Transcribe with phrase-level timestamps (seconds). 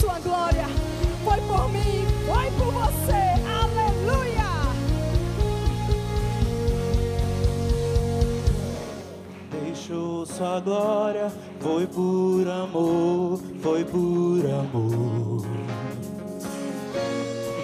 [0.00, 0.66] sua glória.
[1.24, 3.22] Foi por mim, foi por você.
[3.62, 4.52] Aleluia!
[9.64, 15.46] Deixou sua glória, foi por amor, foi por amor.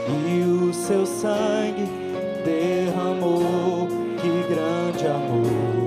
[0.08, 1.86] E o seu sangue
[2.44, 3.88] derramou,
[4.20, 5.78] que grande amor.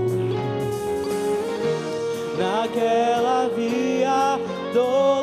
[2.37, 4.39] Naquela via
[4.73, 5.20] dor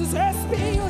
[0.00, 0.89] dos espinhos.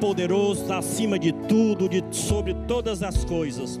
[0.00, 3.80] poderoso acima de tudo, de, sobre todas as coisas.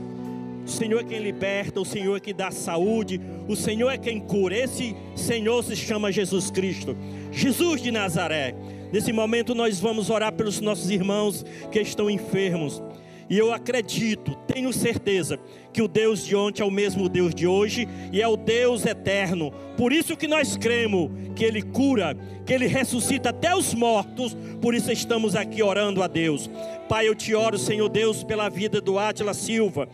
[0.64, 4.20] O Senhor é quem liberta, o Senhor é que dá saúde, o Senhor é quem
[4.20, 4.56] cura.
[4.56, 6.96] Esse Senhor se chama Jesus Cristo,
[7.32, 8.54] Jesus de Nazaré.
[8.92, 12.82] Nesse momento nós vamos orar pelos nossos irmãos que estão enfermos.
[13.30, 15.38] E eu acredito, tenho certeza,
[15.72, 18.86] que o Deus de ontem é o mesmo Deus de hoje e é o Deus
[18.86, 19.52] eterno.
[19.76, 24.36] Por isso que nós cremos que Ele cura, que Ele ressuscita até os mortos.
[24.60, 26.50] Por isso estamos aqui orando a Deus.
[26.88, 29.88] Pai, eu te oro, Senhor Deus, pela vida do Átila Silva,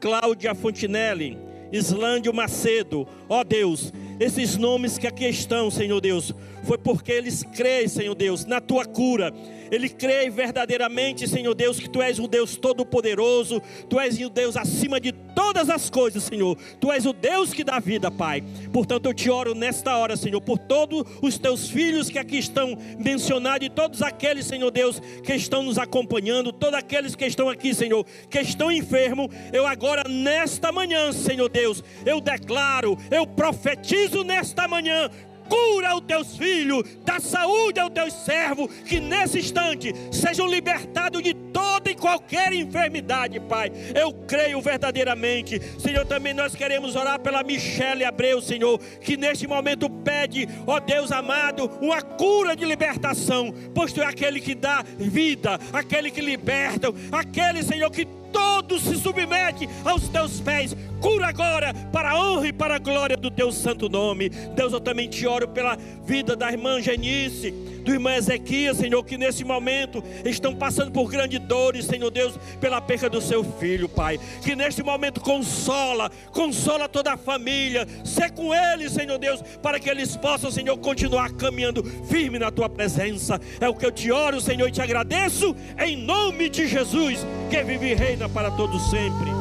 [0.00, 1.38] Cláudia Fontinelli,
[1.70, 3.06] Islândio Macedo.
[3.28, 8.44] Ó Deus, esses nomes que aqui estão, Senhor Deus foi porque eles creem, Senhor Deus,
[8.44, 9.32] na tua cura.
[9.70, 14.56] Ele crê verdadeiramente, Senhor Deus, que tu és o Deus todo-poderoso, tu és o Deus
[14.56, 16.58] acima de todas as coisas, Senhor.
[16.80, 18.42] Tu és o Deus que dá vida, Pai.
[18.72, 22.76] Portanto, eu te oro nesta hora, Senhor, por todos os teus filhos que aqui estão
[22.98, 27.72] mencionados e todos aqueles, Senhor Deus, que estão nos acompanhando, todos aqueles que estão aqui,
[27.72, 29.28] Senhor, que estão enfermos.
[29.52, 35.08] Eu agora, nesta manhã, Senhor Deus, eu declaro, eu profetizo nesta manhã
[35.50, 41.34] cura aos teus filhos, dá saúde aos teus servos, que nesse instante sejam libertados de
[41.34, 43.72] toda e qualquer enfermidade, Pai.
[43.94, 46.06] Eu creio verdadeiramente, Senhor.
[46.06, 51.70] Também nós queremos orar pela Michelle Abreu, Senhor, que neste momento pede, ó Deus amado,
[51.80, 57.62] uma cura de libertação, pois tu é aquele que dá vida, aquele que liberta, aquele,
[57.62, 60.76] Senhor, que todo se submete aos teus pés.
[61.00, 64.28] Cura agora para a honra e para a glória do teu santo nome.
[64.28, 69.16] Deus, eu também te oro pela vida da irmã Genice, do irmão Ezequias, Senhor, que
[69.16, 74.20] nesse momento estão passando por grandes dores, Senhor Deus, pela perca do seu filho, Pai.
[74.42, 77.88] Que neste momento consola, consola toda a família.
[78.04, 82.68] Sê com eles, Senhor Deus, para que eles possam, Senhor, continuar caminhando firme na tua
[82.68, 83.40] presença.
[83.58, 87.64] É o que eu te oro, Senhor, e te agradeço em nome de Jesus, que
[87.64, 89.39] vive e reina para todos sempre.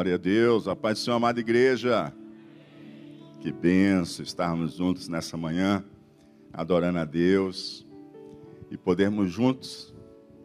[0.00, 2.10] Glória a Deus, a paz do Senhor, amada igreja.
[3.38, 5.84] Que benção estarmos juntos nessa manhã,
[6.50, 7.86] adorando a Deus
[8.70, 9.94] e podermos juntos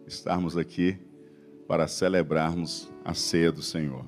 [0.06, 0.98] estarmos aqui
[1.70, 4.06] para celebrarmos a ceia do Senhor.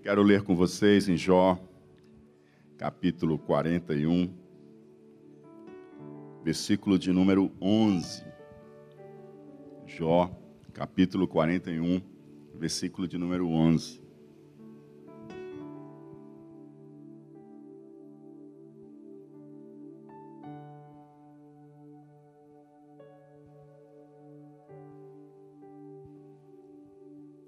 [0.00, 1.58] Quero ler com vocês em Jó,
[2.76, 4.32] capítulo 41,
[6.44, 8.24] versículo de número 11.
[9.84, 10.30] Jó,
[10.72, 12.17] capítulo 41,
[12.58, 14.02] versículo de número 11.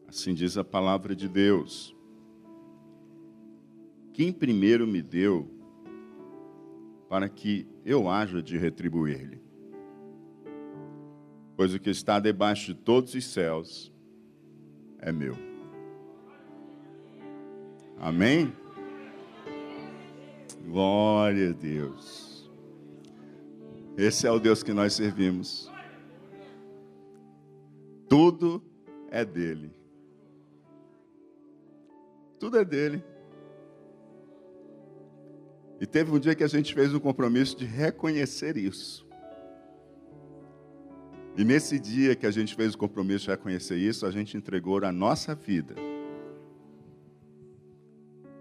[0.07, 1.97] Assim diz a palavra de Deus.
[4.13, 5.49] Quem primeiro me deu,
[7.09, 9.41] para que eu haja de retribuir-lhe.
[11.57, 13.90] Pois o que está debaixo de todos os céus
[15.01, 15.37] é meu.
[17.99, 18.53] Amém?
[20.65, 22.51] Glória a Deus.
[23.97, 25.71] Esse é o Deus que nós servimos.
[28.09, 28.63] Tudo
[29.11, 29.73] é dele.
[32.39, 33.05] Tudo é dele.
[35.81, 39.10] E teve um dia que a gente fez um compromisso de reconhecer isso.
[41.37, 44.85] E nesse dia que a gente fez o compromisso de reconhecer isso, a gente entregou
[44.85, 45.75] a nossa vida.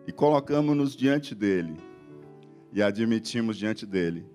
[0.08, 1.76] E colocamos-nos diante dele.
[2.74, 4.26] E admitimos diante dele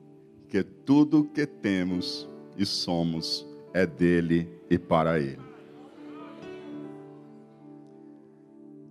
[0.48, 5.42] que tudo que temos e somos é dele e para ele.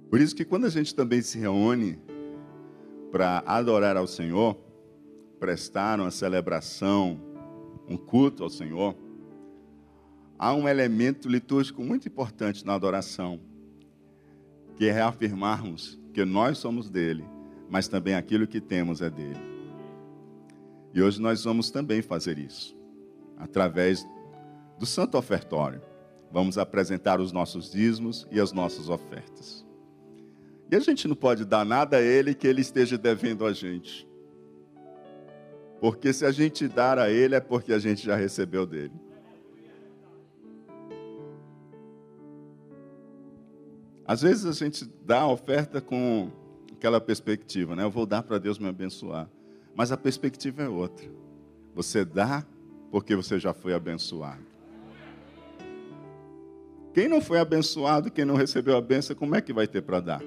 [0.09, 1.97] Por isso que quando a gente também se reúne
[3.11, 4.57] para adorar ao Senhor,
[5.39, 7.19] prestar uma celebração,
[7.87, 8.95] um culto ao Senhor,
[10.43, 13.39] há um elemento litúrgico muito importante na adoração,
[14.75, 17.23] que é reafirmarmos que nós somos dele,
[17.69, 19.39] mas também aquilo que temos é dele.
[20.93, 22.75] E hoje nós vamos também fazer isso,
[23.37, 24.05] através
[24.77, 25.81] do Santo Ofertório.
[26.29, 29.65] Vamos apresentar os nossos dízimos e as nossas ofertas.
[30.69, 34.05] E a gente não pode dar nada a ele que ele esteja devendo a gente.
[35.79, 39.12] Porque se a gente dar a ele é porque a gente já recebeu dele.
[44.13, 46.29] Às vezes a gente dá a oferta com
[46.71, 47.83] aquela perspectiva, né?
[47.83, 49.27] Eu vou dar para Deus me abençoar.
[49.73, 51.09] Mas a perspectiva é outra.
[51.73, 52.45] Você dá
[52.91, 54.43] porque você já foi abençoado.
[56.93, 59.99] Quem não foi abençoado, quem não recebeu a benção, como é que vai ter para
[59.99, 60.21] dar?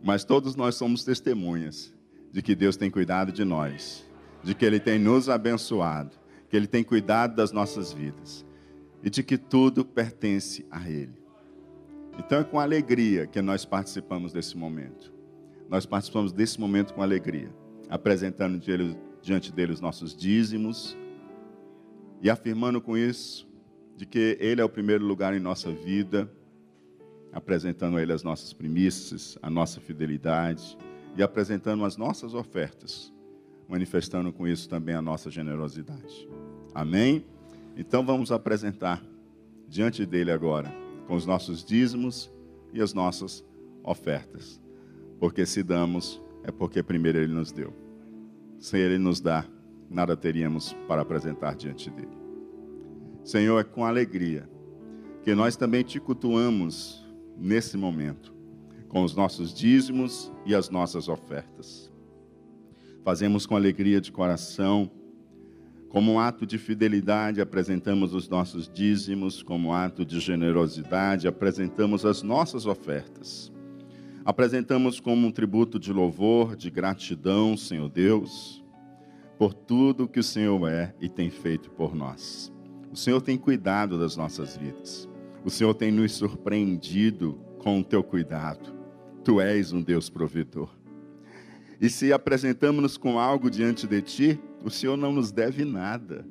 [0.00, 1.92] Mas todos nós somos testemunhas
[2.30, 4.08] de que Deus tem cuidado de nós,
[4.44, 6.12] de que Ele tem nos abençoado,
[6.48, 8.46] que Ele tem cuidado das nossas vidas
[9.02, 11.19] e de que tudo pertence a Ele.
[12.18, 15.12] Então é com alegria que nós participamos desse momento.
[15.68, 17.50] Nós participamos desse momento com alegria,
[17.88, 18.60] apresentando
[19.22, 20.96] diante dele os nossos dízimos
[22.20, 23.48] e afirmando com isso
[23.96, 26.30] de que ele é o primeiro lugar em nossa vida,
[27.32, 30.76] apresentando a ele as nossas primícias, a nossa fidelidade
[31.16, 33.12] e apresentando as nossas ofertas,
[33.68, 36.28] manifestando com isso também a nossa generosidade.
[36.74, 37.24] Amém?
[37.76, 39.02] Então vamos apresentar
[39.68, 40.79] diante dele agora
[41.10, 42.32] com os nossos dízimos
[42.72, 43.44] e as nossas
[43.82, 44.62] ofertas.
[45.18, 47.74] Porque se damos, é porque primeiro Ele nos deu.
[48.60, 49.50] Sem Ele nos dar,
[49.90, 52.16] nada teríamos para apresentar diante dele.
[53.24, 54.48] Senhor, é com alegria
[55.24, 57.04] que nós também te cultuamos
[57.36, 58.32] nesse momento,
[58.86, 61.90] com os nossos dízimos e as nossas ofertas.
[63.02, 64.88] Fazemos com alegria de coração
[65.90, 72.06] como um ato de fidelidade, apresentamos os nossos dízimos, como um ato de generosidade, apresentamos
[72.06, 73.52] as nossas ofertas.
[74.24, 78.64] Apresentamos como um tributo de louvor, de gratidão, Senhor Deus,
[79.36, 82.52] por tudo que o Senhor é e tem feito por nós.
[82.92, 85.08] O Senhor tem cuidado das nossas vidas.
[85.44, 88.72] O Senhor tem nos surpreendido com o teu cuidado.
[89.24, 90.70] Tu és um Deus provedor.
[91.80, 96.26] E se apresentamos-nos com algo diante de ti, o Senhor não nos deve nada.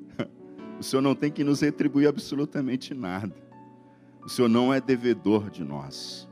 [0.79, 3.35] O Senhor não tem que nos retribuir absolutamente nada.
[4.23, 6.29] O Senhor não é devedor de nós,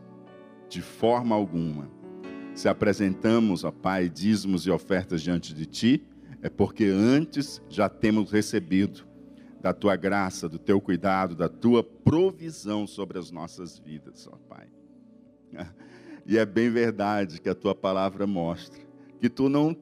[0.70, 1.90] de forma alguma.
[2.54, 6.06] Se apresentamos, ó Pai, dízimos e ofertas diante de Ti,
[6.42, 9.06] é porque antes já temos recebido
[9.60, 14.68] da Tua graça, do Teu cuidado, da Tua provisão sobre as nossas vidas, ó Pai.
[16.26, 18.88] E é bem verdade que a Tua palavra mostra
[19.20, 19.74] que Tu não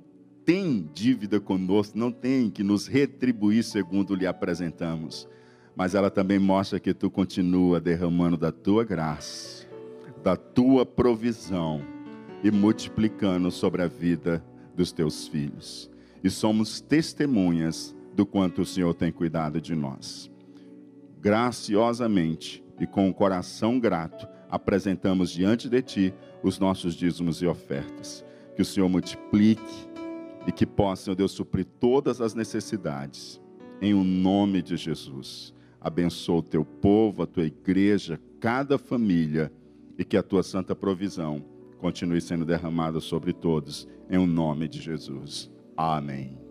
[0.45, 5.27] tem dívida conosco, não tem que nos retribuir segundo lhe apresentamos.
[5.75, 9.67] Mas ela também mostra que tu continua derramando da tua graça,
[10.23, 11.81] da tua provisão
[12.43, 15.89] e multiplicando sobre a vida dos teus filhos.
[16.23, 20.31] E somos testemunhas do quanto o Senhor tem cuidado de nós.
[21.19, 28.23] Graciosamente e com o coração grato, apresentamos diante de ti os nossos dízimos e ofertas.
[28.55, 29.95] Que o Senhor multiplique
[30.47, 33.41] e que possa, Senhor Deus, suprir todas as necessidades,
[33.81, 35.53] em o nome de Jesus.
[35.81, 39.51] Abençoa o teu povo, a tua igreja, cada família,
[39.97, 41.43] e que a tua santa provisão
[41.77, 45.51] continue sendo derramada sobre todos, em o nome de Jesus.
[45.77, 46.44] Amém.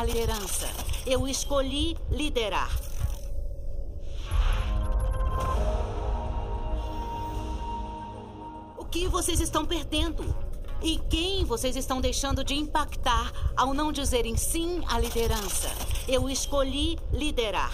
[0.00, 0.68] a liderança.
[1.04, 2.70] Eu escolhi liderar.
[8.78, 10.22] O que vocês estão perdendo?
[10.80, 15.68] E quem vocês estão deixando de impactar ao não dizerem sim à liderança?
[16.06, 17.72] Eu escolhi liderar.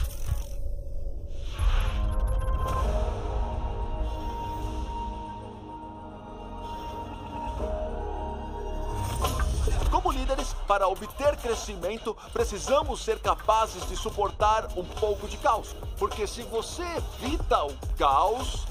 [10.85, 15.75] para obter crescimento, precisamos ser capazes de suportar um pouco de caos.
[15.99, 16.85] Porque se você
[17.23, 18.67] evita o caos,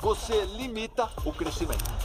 [0.00, 2.01] você limita o crescimento.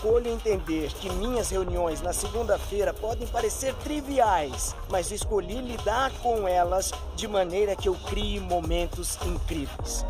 [0.00, 6.90] escolho entender que minhas reuniões na segunda-feira podem parecer triviais, mas escolhi lidar com elas
[7.14, 10.06] de maneira que eu crie momentos incríveis.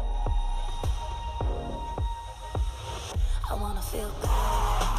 [3.50, 4.89] I wanna feel good.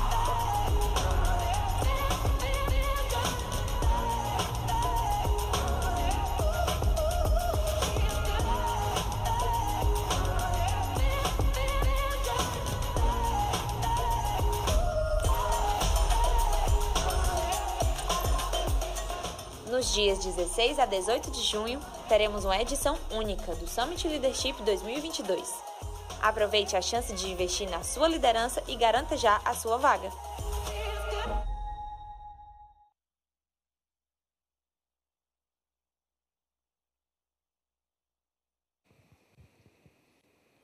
[19.91, 21.77] Nos dias 16 a 18 de junho,
[22.07, 25.53] teremos uma edição única do Summit Leadership 2022.
[26.21, 30.09] Aproveite a chance de investir na sua liderança e garanta já a sua vaga.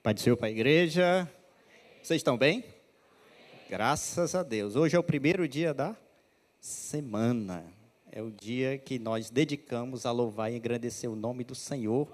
[0.02, 1.30] Pai do Senhor para a igreja.
[2.02, 2.64] Vocês estão bem?
[3.70, 4.78] Graças a Deus.
[4.78, 5.98] Hoje é o primeiro dia da
[6.62, 7.77] semana.
[8.18, 12.12] É o dia que nós dedicamos a louvar e engrandecer o nome do Senhor,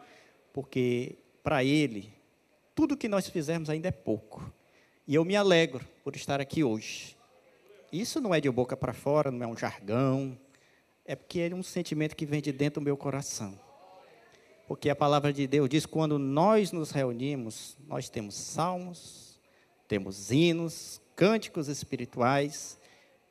[0.52, 2.12] porque para Ele,
[2.76, 4.52] tudo que nós fizermos ainda é pouco.
[5.08, 7.16] E eu me alegro por estar aqui hoje.
[7.90, 10.38] Isso não é de boca para fora, não é um jargão,
[11.06, 13.58] é porque é um sentimento que vem de dentro do meu coração.
[14.68, 19.40] Porque a palavra de Deus diz: quando nós nos reunimos, nós temos salmos,
[19.88, 22.78] temos hinos, cânticos espirituais,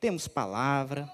[0.01, 1.07] temos palavra,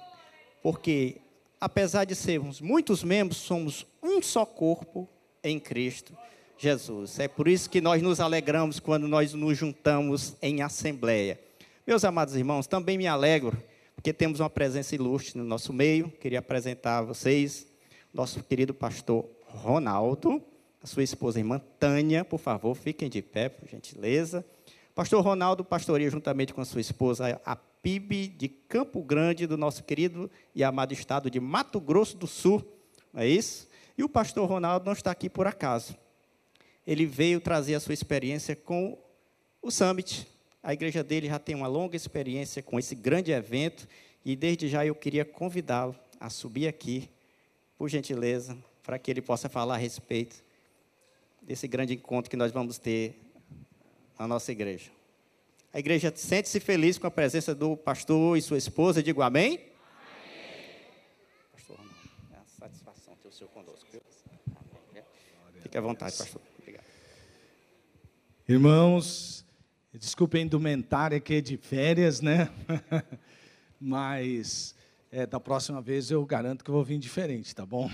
[0.62, 1.20] porque
[1.60, 5.08] apesar de sermos muitos membros, somos um só corpo
[5.42, 6.16] em Cristo
[6.56, 7.18] Jesus.
[7.18, 11.40] É por isso que nós nos alegramos quando nós nos juntamos em assembleia.
[11.86, 13.56] Meus amados irmãos, também me alegro
[13.94, 16.10] porque temos uma presença ilustre no nosso meio.
[16.20, 17.66] Queria apresentar a vocês
[18.12, 20.42] nosso querido pastor Ronaldo,
[20.82, 24.44] a sua esposa irmã Tânia, por favor, fiquem de pé, por gentileza.
[24.94, 29.84] Pastor Ronaldo pastoreia juntamente com a sua esposa a PIB de Campo Grande, do nosso
[29.84, 32.64] querido e amado estado de Mato Grosso do Sul,
[33.12, 33.68] não é isso?
[33.96, 35.96] E o pastor Ronaldo não está aqui por acaso.
[36.86, 38.98] Ele veio trazer a sua experiência com
[39.60, 40.26] o Summit.
[40.62, 43.88] A igreja dele já tem uma longa experiência com esse grande evento
[44.24, 47.08] e desde já eu queria convidá-lo a subir aqui,
[47.76, 50.42] por gentileza, para que ele possa falar a respeito
[51.42, 53.16] desse grande encontro que nós vamos ter
[54.18, 54.97] na nossa igreja.
[55.72, 59.02] A igreja sente-se feliz com a presença do pastor e sua esposa.
[59.02, 59.54] Digo amém?
[59.54, 59.60] amém.
[61.52, 61.78] Pastor,
[62.32, 63.86] é uma satisfação ter o senhor conosco.
[64.90, 65.04] Amém.
[65.60, 66.40] Fique à vontade, pastor.
[66.58, 66.84] Obrigado.
[68.48, 69.44] Irmãos,
[69.92, 72.50] desculpem a indumentária que é de férias, né?
[73.78, 74.74] Mas
[75.12, 77.90] é, da próxima vez eu garanto que eu vou vir diferente, tá bom?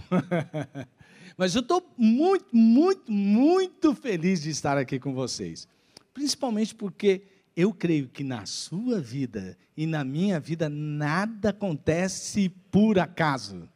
[1.36, 5.66] Mas eu estou muito, muito, muito feliz de estar aqui com vocês.
[6.12, 12.98] Principalmente porque eu creio que na sua vida e na minha vida nada acontece por
[12.98, 13.68] acaso.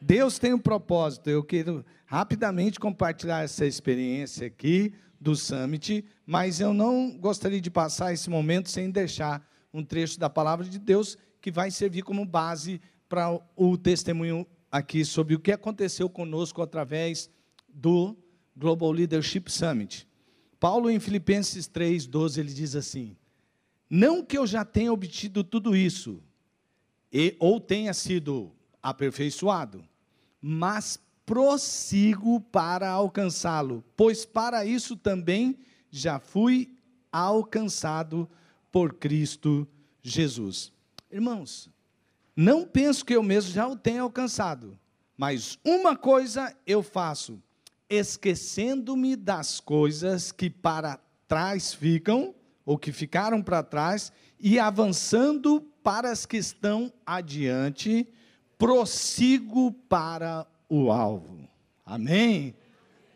[0.00, 1.28] Deus tem um propósito.
[1.28, 8.12] Eu quero rapidamente compartilhar essa experiência aqui do Summit, mas eu não gostaria de passar
[8.12, 12.80] esse momento sem deixar um trecho da palavra de Deus que vai servir como base
[13.08, 17.30] para o testemunho aqui sobre o que aconteceu conosco através
[17.68, 18.16] do
[18.56, 20.05] Global Leadership Summit.
[20.58, 23.16] Paulo, em Filipenses 3, 12, ele diz assim:
[23.88, 26.22] Não que eu já tenha obtido tudo isso,
[27.12, 29.84] e, ou tenha sido aperfeiçoado,
[30.40, 35.58] mas prossigo para alcançá-lo, pois para isso também
[35.90, 36.76] já fui
[37.10, 38.28] alcançado
[38.70, 39.66] por Cristo
[40.02, 40.72] Jesus.
[41.10, 41.68] Irmãos,
[42.34, 44.78] não penso que eu mesmo já o tenha alcançado,
[45.16, 47.42] mas uma coisa eu faço,
[47.88, 56.10] esquecendo-me das coisas que para trás ficam, ou que ficaram para trás, e avançando para
[56.10, 58.08] as que estão adiante,
[58.58, 61.48] prossigo para o alvo.
[61.84, 62.54] Amém?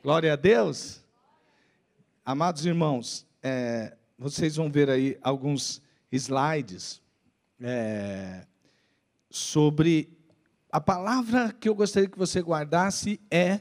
[0.02, 1.00] Glória a Deus.
[2.24, 7.02] Amados irmãos, é, vocês vão ver aí alguns slides
[7.60, 8.46] é,
[9.28, 10.16] sobre
[10.70, 13.60] a palavra que eu gostaria que você guardasse é,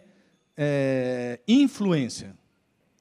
[0.62, 2.36] é influência.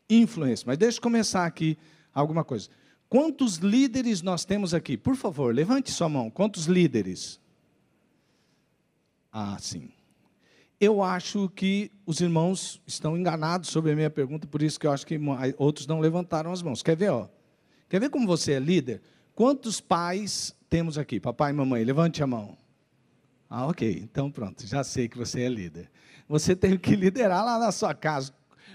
[0.08, 0.64] Influência.
[0.64, 1.76] Mas deixa eu começar aqui
[2.14, 2.68] alguma coisa.
[3.08, 4.96] Quantos líderes nós temos aqui?
[4.96, 6.30] Por favor, levante sua mão.
[6.30, 7.40] Quantos líderes?
[9.32, 9.90] Ah, sim.
[10.80, 14.92] Eu acho que os irmãos estão enganados sobre a minha pergunta, por isso que eu
[14.92, 15.18] acho que
[15.56, 16.80] outros não levantaram as mãos.
[16.82, 17.28] Quer ver, ó?
[17.88, 19.02] Quer ver como você é líder?
[19.34, 21.18] Quantos pais temos aqui?
[21.18, 22.56] Papai e mamãe, levante a mão.
[23.50, 24.00] Ah, ok.
[24.02, 25.90] Então pronto, já sei que você é líder.
[26.28, 28.32] Você tem que liderar lá na sua casa.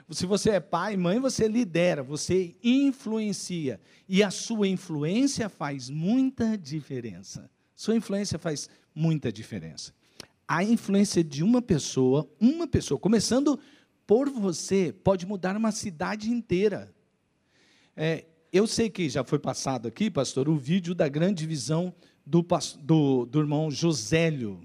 [0.09, 3.79] Se você é pai, mãe, você lidera, você influencia.
[4.07, 7.49] E a sua influência faz muita diferença.
[7.75, 9.93] Sua influência faz muita diferença.
[10.47, 13.59] A influência de uma pessoa, uma pessoa, começando
[14.05, 16.93] por você, pode mudar uma cidade inteira.
[17.95, 21.93] É, eu sei que já foi passado aqui, pastor, o vídeo da grande visão
[22.25, 22.45] do,
[22.79, 24.61] do, do irmão Josélio.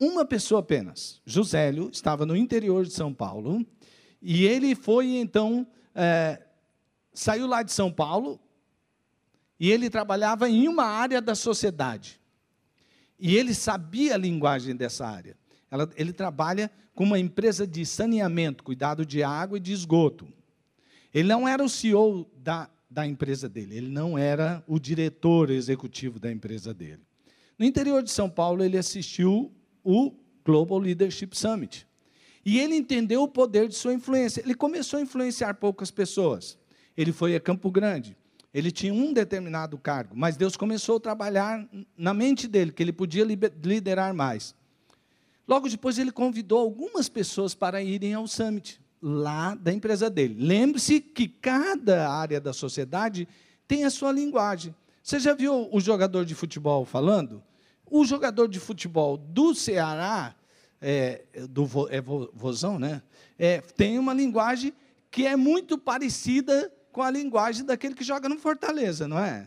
[0.00, 1.20] Uma pessoa apenas.
[1.26, 3.66] Josélio estava no interior de São Paulo
[4.22, 6.42] e ele foi então, é,
[7.12, 8.40] saiu lá de São Paulo
[9.58, 12.18] e ele trabalhava em uma área da sociedade.
[13.18, 15.36] E ele sabia a linguagem dessa área.
[15.70, 20.26] Ela, ele trabalha com uma empresa de saneamento, cuidado de água e de esgoto.
[21.12, 26.18] Ele não era o CEO da, da empresa dele, ele não era o diretor executivo
[26.18, 27.02] da empresa dele.
[27.58, 30.12] No interior de São Paulo, ele assistiu o
[30.44, 31.86] Global Leadership Summit.
[32.44, 34.40] E ele entendeu o poder de sua influência.
[34.40, 36.58] Ele começou a influenciar poucas pessoas.
[36.96, 38.16] Ele foi a Campo Grande.
[38.52, 42.92] Ele tinha um determinado cargo, mas Deus começou a trabalhar na mente dele, que ele
[42.92, 44.54] podia liderar mais.
[45.46, 50.36] Logo depois, ele convidou algumas pessoas para irem ao summit, lá da empresa dele.
[50.38, 53.28] Lembre-se que cada área da sociedade
[53.68, 54.74] tem a sua linguagem.
[55.02, 57.42] Você já viu o jogador de futebol falando?
[57.90, 60.34] O jogador de futebol do Ceará,
[60.80, 63.02] é, do é Vozão, né?
[63.38, 64.72] É, tem uma linguagem
[65.10, 69.46] que é muito parecida com a linguagem daquele que joga no Fortaleza, não é?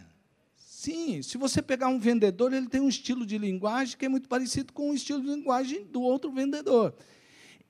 [0.58, 4.28] Sim, se você pegar um vendedor, ele tem um estilo de linguagem que é muito
[4.28, 6.94] parecido com o estilo de linguagem do outro vendedor.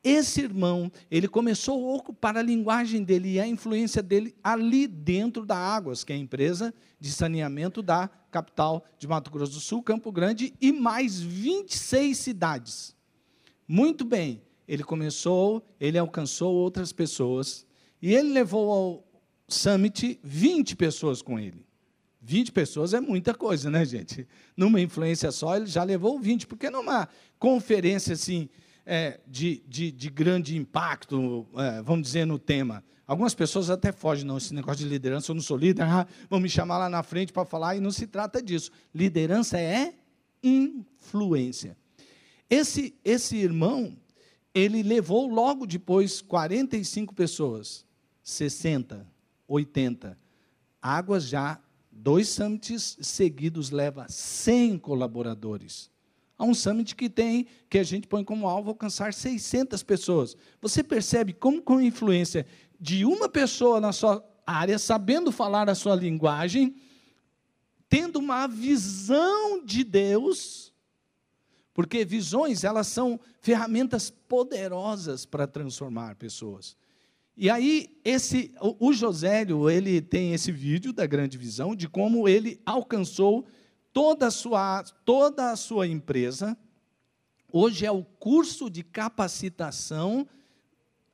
[0.03, 5.45] Esse irmão, ele começou a ocupar a linguagem dele e a influência dele ali dentro
[5.45, 9.81] da Águas, que é a empresa de saneamento da capital de Mato Grosso do Sul,
[9.81, 12.95] Campo Grande, e mais 26 cidades.
[13.65, 17.65] Muito bem, ele começou, ele alcançou outras pessoas,
[18.01, 19.07] e ele levou ao
[19.47, 21.65] Summit 20 pessoas com ele.
[22.21, 24.27] 20 pessoas é muita coisa, né, gente?
[24.55, 28.49] Numa influência só, ele já levou 20, porque numa conferência assim,
[28.85, 32.83] é, de, de, de, grande impacto, é, vamos dizer, no tema.
[33.05, 36.39] Algumas pessoas até fogem, não, esse negócio de liderança, eu não sou líder, ah, vão
[36.39, 38.71] me chamar lá na frente para falar, e não se trata disso.
[38.93, 39.93] Liderança é
[40.41, 41.77] influência.
[42.49, 43.97] Esse, esse irmão,
[44.53, 47.85] ele levou logo depois 45 pessoas,
[48.23, 49.07] 60,
[49.47, 50.17] 80.
[50.81, 51.59] Águas já,
[51.91, 55.92] dois summits seguidos leva 100 colaboradores.
[56.37, 60.35] Há um summit que tem, que a gente põe como alvo alcançar 600 pessoas.
[60.61, 62.45] Você percebe como com a influência
[62.79, 66.75] de uma pessoa na sua área, sabendo falar a sua linguagem,
[67.87, 70.73] tendo uma visão de Deus,
[71.73, 76.75] porque visões, elas são ferramentas poderosas para transformar pessoas.
[77.35, 82.61] E aí, esse, o Josélio, ele tem esse vídeo da grande visão, de como ele
[82.63, 83.45] alcançou
[83.93, 86.57] toda a sua, toda a sua empresa.
[87.51, 90.27] Hoje é o curso de capacitação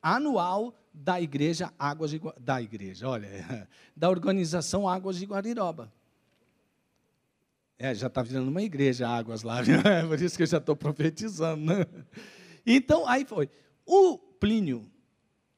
[0.01, 5.91] anual da igreja Águas de, da igreja, olha, da organização Águas de Guariroba.
[7.77, 10.75] É, já está virando uma igreja Águas lá, é por isso que eu já estou
[10.75, 11.65] profetizando.
[11.65, 11.85] Né?
[12.65, 13.49] Então, aí foi.
[13.85, 14.89] O Plínio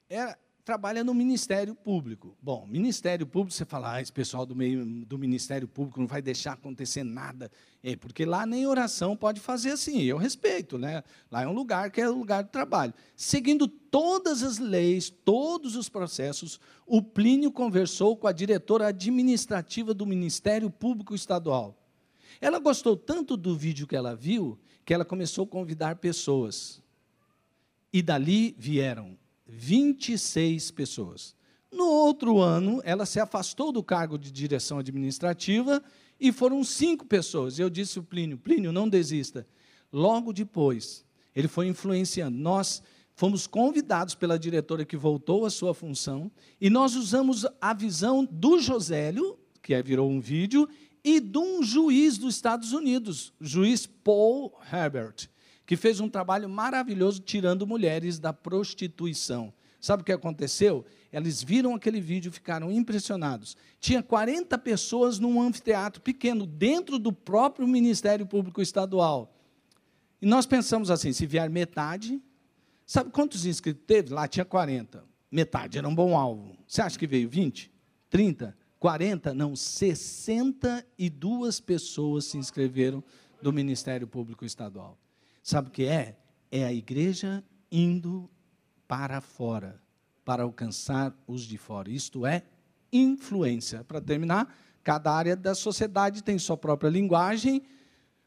[0.10, 2.38] era, trabalha no Ministério Público.
[2.42, 6.22] Bom, Ministério Público, você fala, ah, esse pessoal do meio do Ministério Público não vai
[6.22, 7.52] deixar acontecer nada.
[7.84, 10.04] É, porque lá nem oração pode fazer assim.
[10.04, 11.04] Eu respeito, né?
[11.32, 12.94] Lá é um lugar que é um lugar de trabalho.
[13.16, 20.06] Seguindo todas as leis, todos os processos, o Plínio conversou com a diretora administrativa do
[20.06, 21.78] Ministério Público Estadual.
[22.40, 26.82] Ela gostou tanto do vídeo que ela viu, que ela começou a convidar pessoas.
[27.92, 29.18] E dali vieram
[29.52, 31.36] 26 pessoas.
[31.72, 35.84] No outro ano, ela se afastou do cargo de direção administrativa
[36.20, 37.60] e foram cinco pessoas.
[37.60, 39.46] Eu disse ao Plínio: Plínio, não desista.
[39.92, 42.38] Logo depois, ele foi influenciando.
[42.38, 42.82] Nós
[43.14, 48.60] fomos convidados pela diretora que voltou à sua função e nós usamos a visão do
[48.60, 50.68] Josélio, que é, virou um vídeo,
[51.04, 55.31] e de um juiz dos Estados Unidos, juiz Paul Herbert
[55.72, 59.54] que fez um trabalho maravilhoso tirando mulheres da prostituição.
[59.80, 60.84] Sabe o que aconteceu?
[61.14, 63.56] Eles viram aquele vídeo e ficaram impressionados.
[63.80, 69.34] Tinha 40 pessoas num anfiteatro pequeno, dentro do próprio Ministério Público Estadual.
[70.22, 72.22] E nós pensamos assim: se vier metade,
[72.86, 74.14] sabe quantos inscritos teve?
[74.14, 75.06] Lá tinha 40.
[75.32, 76.58] Metade era um bom alvo.
[76.68, 77.72] Você acha que veio 20?
[78.10, 78.58] 30?
[78.78, 79.34] 40?
[79.34, 83.02] Não, 62 pessoas se inscreveram
[83.42, 84.98] do Ministério Público Estadual.
[85.42, 86.18] Sabe o que é?
[86.52, 88.30] É a igreja indo
[88.88, 89.82] para fora,
[90.24, 91.90] para alcançar os de fora.
[91.90, 92.44] Isto é
[92.92, 93.84] influência.
[93.84, 97.64] Para terminar, cada área da sociedade tem sua própria linguagem.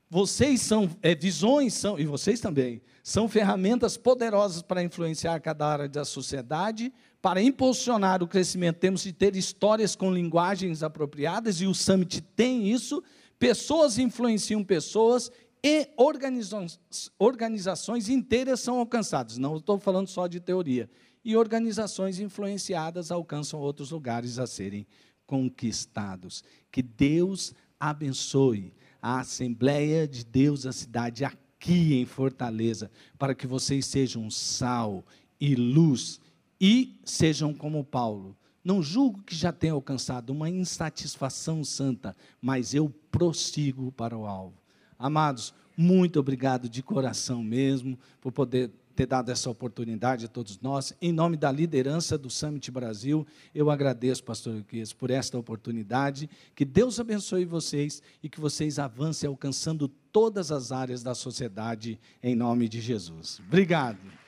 [0.08, 5.88] Vocês são é, visões, são, e vocês também, são ferramentas poderosas para influenciar cada área
[5.88, 6.92] da sociedade.
[7.20, 12.70] Para impulsionar o crescimento, temos de ter histórias com linguagens apropriadas, e o Summit tem
[12.70, 13.02] isso.
[13.38, 15.30] Pessoas influenciam pessoas
[15.66, 19.38] e organizações, inteiras são alcançadas.
[19.38, 20.90] Não estou falando só de teoria.
[21.24, 24.86] E organizações influenciadas alcançam outros lugares a serem
[25.26, 26.44] conquistados.
[26.70, 33.86] Que Deus abençoe a Assembleia de Deus, a cidade aqui em Fortaleza, para que vocês
[33.86, 35.02] sejam sal
[35.40, 36.20] e luz
[36.60, 38.36] e sejam como Paulo.
[38.62, 44.62] Não julgo que já tenha alcançado uma insatisfação santa, mas eu prossigo para o alvo.
[44.98, 50.92] Amados, muito obrigado de coração mesmo por poder ter dado essa oportunidade a todos nós.
[51.02, 56.30] Em nome da liderança do Summit Brasil, eu agradeço, pastor Euquias, por esta oportunidade.
[56.54, 62.36] Que Deus abençoe vocês e que vocês avancem alcançando todas as áreas da sociedade, em
[62.36, 63.40] nome de Jesus.
[63.46, 64.23] Obrigado.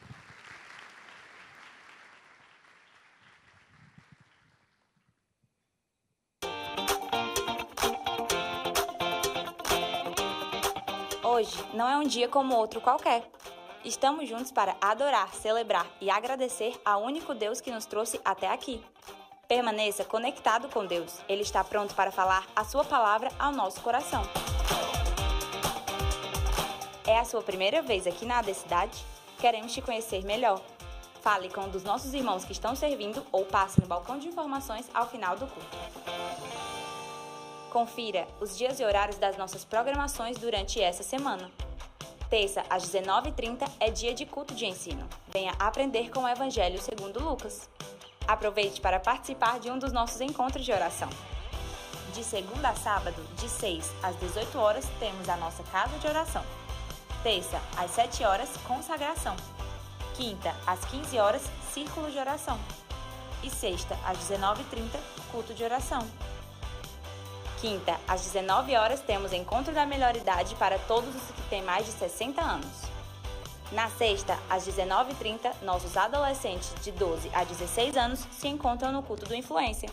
[11.37, 13.23] Hoje não é um dia como outro qualquer.
[13.85, 18.83] Estamos juntos para adorar, celebrar e agradecer ao único Deus que nos trouxe até aqui.
[19.47, 21.21] Permaneça conectado com Deus.
[21.29, 24.23] Ele está pronto para falar a sua palavra ao nosso coração.
[27.07, 29.05] É a sua primeira vez aqui na AD Cidade?
[29.39, 30.63] Queremos te conhecer melhor.
[31.21, 34.89] Fale com um dos nossos irmãos que estão servindo ou passe no balcão de informações
[34.95, 36.16] ao final do culto.
[37.77, 41.51] Confira os dias e horários das nossas programações durante essa semana.
[42.31, 45.07] Terça, às 19h30, é dia de culto de ensino.
[45.29, 47.69] Venha aprender com o Evangelho segundo Lucas.
[48.27, 51.11] Aproveite para participar de um dos nossos encontros de oração.
[52.15, 56.47] De segunda a sábado, de 6 às 18 horas, temos a nossa casa de oração.
[57.23, 59.37] Terça, às 7 horas, consagração.
[60.15, 61.43] Quinta, às 15 horas,
[61.75, 62.59] círculo de oração.
[63.43, 64.99] E sexta, às 19h30,
[65.31, 66.01] culto de oração.
[67.67, 71.85] Quinta, às 19 horas, temos Encontro da Melhor Idade para todos os que têm mais
[71.85, 72.71] de 60 anos.
[73.73, 79.27] Na sexta, às 19h30, nossos adolescentes de 12 a 16 anos se encontram no culto
[79.27, 79.91] do Influência.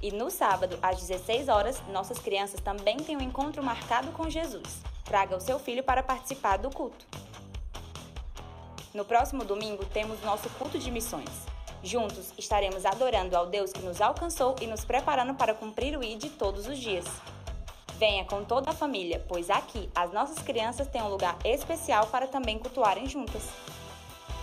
[0.00, 4.80] E no sábado, às 16 horas, nossas crianças também têm um encontro marcado com Jesus.
[5.04, 7.04] Traga o seu filho para participar do culto.
[8.94, 11.55] No próximo domingo, temos nosso culto de missões.
[11.86, 16.32] Juntos estaremos adorando ao Deus que nos alcançou e nos preparando para cumprir o ID
[16.36, 17.04] todos os dias.
[17.96, 22.26] Venha com toda a família, pois aqui as nossas crianças têm um lugar especial para
[22.26, 23.44] também cultuarem juntas.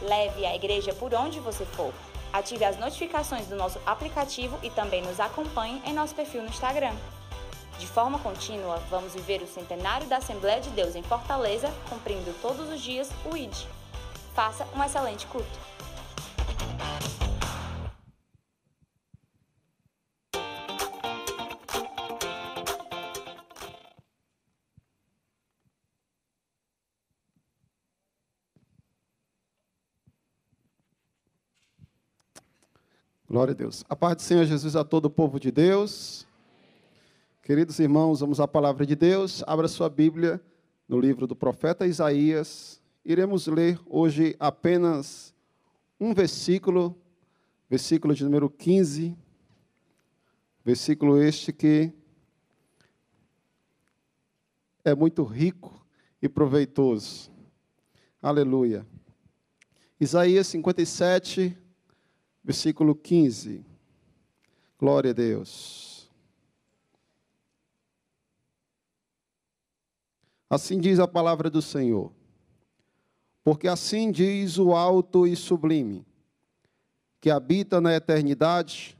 [0.02, 1.94] Leve a igreja por onde você for.
[2.32, 6.96] Ative as notificações do nosso aplicativo e também nos acompanhe em nosso perfil no Instagram.
[7.78, 12.70] De forma contínua, vamos viver o centenário da Assembleia de Deus em Fortaleza, cumprindo todos
[12.70, 13.54] os dias o ID.
[14.34, 15.74] Faça um excelente culto.
[33.34, 33.84] Glória a Deus.
[33.90, 36.28] A paz do Senhor Jesus a todo o povo de Deus.
[37.42, 39.44] Queridos irmãos, vamos à palavra de Deus.
[39.48, 40.40] Abra sua Bíblia
[40.88, 42.80] no livro do profeta Isaías.
[43.04, 45.34] Iremos ler hoje apenas
[46.00, 46.96] um versículo,
[47.68, 49.18] versículo de número 15.
[50.64, 51.92] Versículo este que
[54.86, 55.84] é muito rico
[56.22, 57.32] e proveitoso.
[58.22, 58.86] Aleluia.
[60.00, 61.62] Isaías 57,
[62.44, 63.64] versículo 15.
[64.78, 66.10] Glória a Deus.
[70.50, 72.12] Assim diz a palavra do Senhor.
[73.44, 76.06] Porque assim diz o alto e sublime,
[77.20, 78.98] que habita na eternidade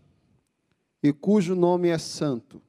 [1.02, 2.62] e cujo nome é santo.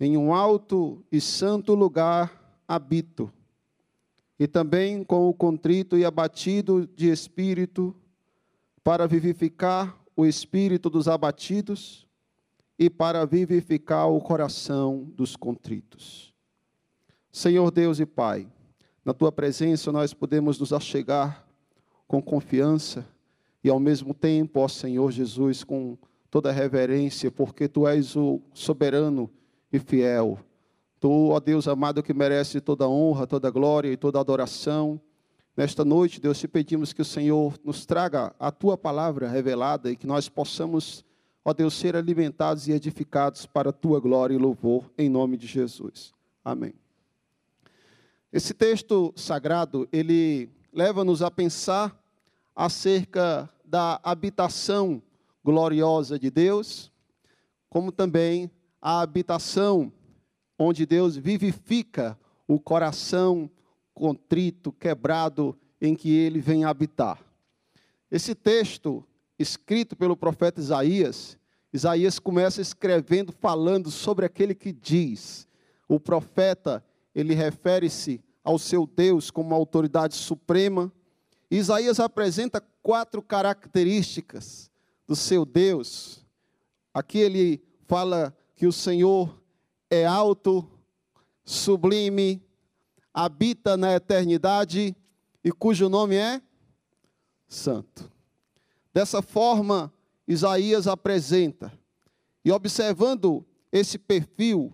[0.00, 3.32] Em um alto e santo lugar habito,
[4.38, 7.94] e também com o contrito e abatido de espírito,
[8.88, 12.08] para vivificar o espírito dos abatidos
[12.78, 16.34] e para vivificar o coração dos contritos.
[17.30, 18.48] Senhor Deus e Pai,
[19.04, 21.46] na tua presença nós podemos nos achegar
[22.06, 23.06] com confiança
[23.62, 25.98] e ao mesmo tempo, ó Senhor Jesus, com
[26.30, 29.28] toda reverência, porque tu és o soberano
[29.70, 30.38] e fiel.
[30.98, 34.98] Tu, ó Deus amado, que merece toda honra, toda glória e toda adoração.
[35.58, 39.96] Nesta noite, Deus, te pedimos que o Senhor nos traga a tua palavra revelada e
[39.96, 41.04] que nós possamos,
[41.44, 45.48] ó Deus, ser alimentados e edificados para a tua glória e louvor, em nome de
[45.48, 46.14] Jesus.
[46.44, 46.74] Amém.
[48.32, 52.00] Esse texto sagrado, ele leva-nos a pensar
[52.54, 55.02] acerca da habitação
[55.44, 56.92] gloriosa de Deus,
[57.68, 58.48] como também
[58.80, 59.92] a habitação
[60.56, 63.50] onde Deus vivifica o coração
[63.98, 67.20] contrito, quebrado, em que ele vem habitar.
[68.08, 69.04] Esse texto,
[69.36, 71.36] escrito pelo profeta Isaías,
[71.72, 75.46] Isaías começa escrevendo, falando sobre aquele que diz.
[75.88, 76.82] O profeta,
[77.14, 80.92] ele refere-se ao seu Deus como autoridade suprema.
[81.50, 84.70] Isaías apresenta quatro características
[85.06, 86.24] do seu Deus.
[86.94, 89.42] Aqui ele fala que o Senhor
[89.90, 90.66] é alto,
[91.44, 92.42] sublime,
[93.20, 94.94] habita na eternidade
[95.42, 96.40] e cujo nome é
[97.48, 98.08] Santo.
[98.94, 99.92] Dessa forma,
[100.28, 101.72] Isaías apresenta,
[102.44, 104.72] e observando esse perfil,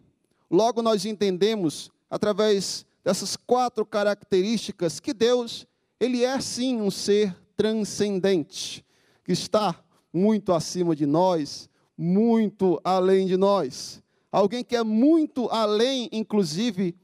[0.51, 5.66] logo nós entendemos, através dessas quatro características, que Deus,
[5.99, 8.84] ele é sim um ser transcendente,
[9.24, 9.82] que está
[10.12, 14.03] muito acima de nós, muito além de nós.
[14.30, 16.95] Alguém que é muito além, inclusive,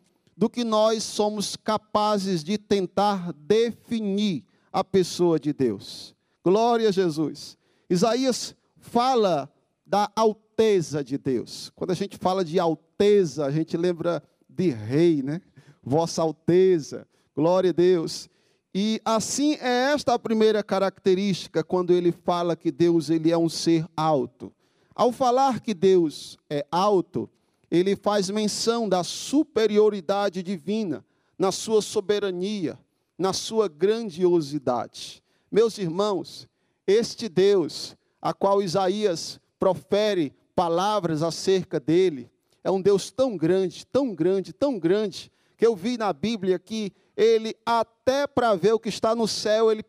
[0.41, 6.17] do que nós somos capazes de tentar definir a pessoa de Deus.
[6.43, 7.59] Glória a Jesus.
[7.91, 9.53] Isaías fala
[9.85, 11.71] da alteza de Deus.
[11.77, 15.43] Quando a gente fala de alteza, a gente lembra de rei, né?
[15.83, 17.07] Vossa Alteza.
[17.37, 18.27] Glória a Deus.
[18.75, 23.51] E assim é esta a primeira característica quando ele fala que Deus ele é um
[23.51, 24.51] ser alto.
[24.95, 27.29] Ao falar que Deus é alto,
[27.71, 31.05] ele faz menção da superioridade divina,
[31.39, 32.79] na sua soberania,
[33.17, 35.23] na sua grandiosidade.
[35.51, 36.49] Meus irmãos,
[36.87, 42.31] este Deus, a qual Isaías profere palavras acerca dele,
[42.63, 46.93] é um Deus tão grande, tão grande, tão grande, que eu vi na Bíblia que
[47.17, 49.85] ele, até para ver o que está no céu, ele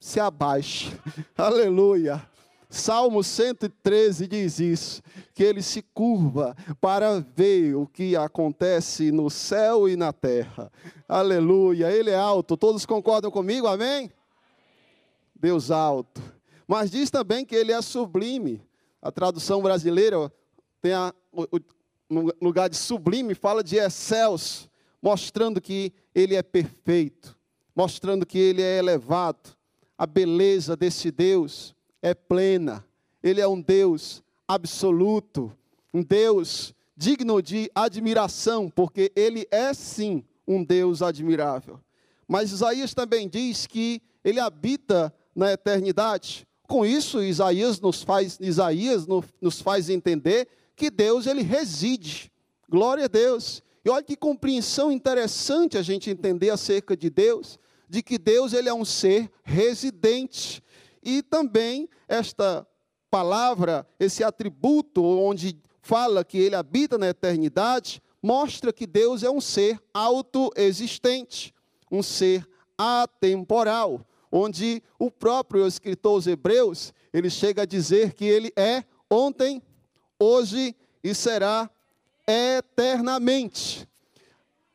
[0.00, 0.96] se abaixa.
[1.36, 2.24] Aleluia.
[2.70, 5.02] Salmo 113 diz isso,
[5.32, 10.70] que ele se curva para ver o que acontece no céu e na terra.
[11.08, 12.58] Aleluia, ele é alto.
[12.58, 13.66] Todos concordam comigo?
[13.66, 14.12] Amém?
[15.34, 16.20] Deus alto.
[16.66, 18.60] Mas diz também que ele é sublime.
[19.00, 20.30] A tradução brasileira
[20.82, 21.60] tem a, o, o,
[22.10, 24.68] no lugar de sublime fala de excelso,
[25.00, 27.34] mostrando que ele é perfeito,
[27.74, 29.56] mostrando que ele é elevado.
[29.96, 32.84] A beleza desse Deus é plena.
[33.22, 35.52] Ele é um Deus absoluto,
[35.92, 41.80] um Deus digno de admiração, porque ele é sim um Deus admirável.
[42.26, 46.46] Mas Isaías também diz que ele habita na eternidade.
[46.66, 49.06] Com isso, Isaías nos faz, Isaías
[49.40, 52.30] nos faz entender que Deus ele reside.
[52.68, 53.62] Glória a Deus.
[53.84, 58.68] E olha que compreensão interessante a gente entender acerca de Deus, de que Deus ele
[58.68, 60.62] é um ser residente.
[61.08, 62.68] E também esta
[63.10, 69.40] palavra, esse atributo onde fala que ele habita na eternidade, mostra que Deus é um
[69.40, 71.54] ser autoexistente,
[71.90, 72.46] um ser
[72.76, 79.62] atemporal, onde o próprio escritor aos Hebreus, ele chega a dizer que ele é ontem,
[80.20, 81.70] hoje e será
[82.26, 83.88] eternamente.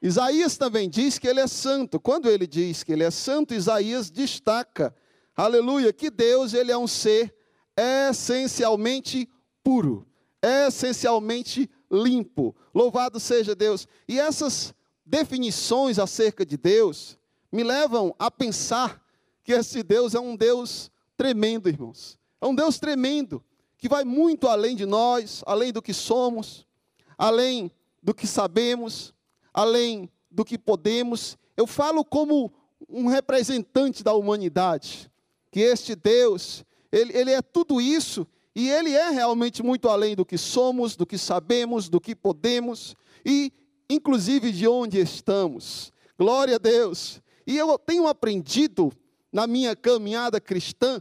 [0.01, 1.99] Isaías também diz que ele é santo.
[1.99, 4.95] Quando ele diz que ele é santo, Isaías destaca
[5.35, 7.33] aleluia, que Deus ele é um ser
[7.77, 9.29] essencialmente
[9.63, 10.07] puro,
[10.41, 12.55] essencialmente limpo.
[12.73, 13.87] Louvado seja Deus.
[14.07, 14.73] E essas
[15.05, 17.17] definições acerca de Deus
[17.51, 19.01] me levam a pensar
[19.43, 22.17] que esse Deus é um Deus tremendo, irmãos.
[22.41, 23.43] É um Deus tremendo,
[23.77, 26.65] que vai muito além de nós, além do que somos,
[27.17, 27.71] além
[28.01, 29.13] do que sabemos,
[29.53, 31.37] além do que podemos.
[31.55, 32.51] Eu falo como
[32.89, 35.11] um representante da humanidade
[35.53, 38.25] que este Deus, ele, ele é tudo isso,
[38.55, 42.95] e ele é realmente muito além do que somos, do que sabemos, do que podemos,
[43.23, 43.53] e
[43.87, 45.93] inclusive de onde estamos.
[46.17, 47.21] Glória a Deus.
[47.45, 48.91] E eu tenho aprendido
[49.31, 50.99] na minha caminhada cristã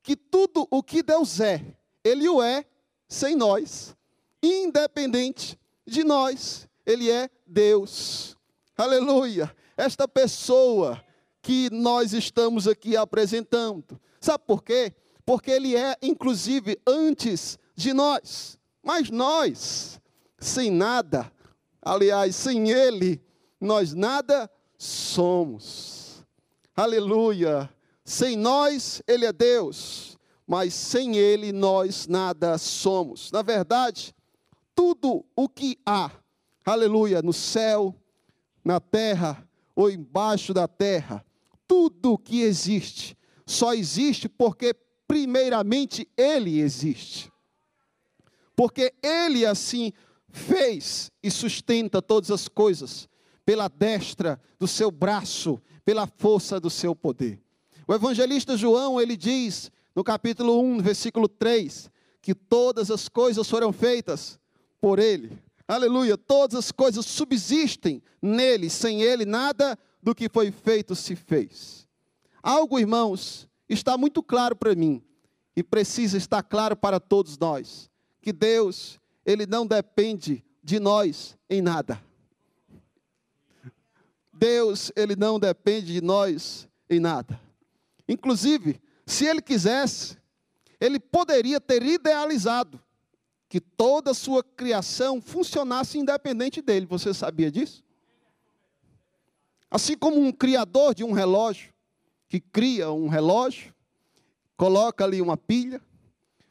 [0.00, 1.60] que tudo o que Deus é,
[2.04, 2.64] Ele o é
[3.08, 3.96] sem nós,
[4.40, 8.36] independente de nós, Ele é Deus.
[8.76, 9.52] Aleluia.
[9.76, 11.02] Esta pessoa
[11.42, 14.00] que nós estamos aqui apresentando.
[14.20, 14.92] Sabe por quê?
[15.24, 18.58] Porque ele é, inclusive, antes de nós.
[18.82, 20.00] Mas nós,
[20.38, 21.30] sem nada,
[21.82, 23.22] aliás, sem ele,
[23.60, 26.24] nós nada somos.
[26.74, 27.68] Aleluia.
[28.04, 30.16] Sem nós, ele é Deus,
[30.46, 33.30] mas sem ele nós nada somos.
[33.30, 34.14] Na verdade,
[34.74, 36.10] tudo o que há,
[36.64, 37.94] aleluia, no céu,
[38.64, 41.24] na terra ou embaixo da terra,
[41.68, 43.16] tudo que existe
[43.46, 44.74] só existe porque,
[45.06, 47.30] primeiramente, Ele existe.
[48.56, 49.92] Porque Ele assim
[50.30, 53.08] fez e sustenta todas as coisas
[53.44, 57.40] pela destra do seu braço, pela força do seu poder.
[57.86, 61.90] O evangelista João, ele diz no capítulo 1, versículo 3,
[62.20, 64.38] que todas as coisas foram feitas
[64.78, 65.38] por ele.
[65.66, 71.86] Aleluia, todas as coisas subsistem nele, sem ele nada do que foi feito se fez.
[72.42, 75.02] Algo, irmãos, está muito claro para mim
[75.56, 77.90] e precisa estar claro para todos nós,
[78.22, 82.02] que Deus, ele não depende de nós em nada.
[84.32, 87.40] Deus, ele não depende de nós em nada.
[88.08, 90.16] Inclusive, se ele quisesse,
[90.80, 92.80] ele poderia ter idealizado
[93.48, 96.86] que toda a sua criação funcionasse independente dele.
[96.86, 97.82] Você sabia disso?
[99.70, 101.72] Assim como um criador de um relógio,
[102.28, 103.74] que cria um relógio,
[104.56, 105.80] coloca ali uma pilha,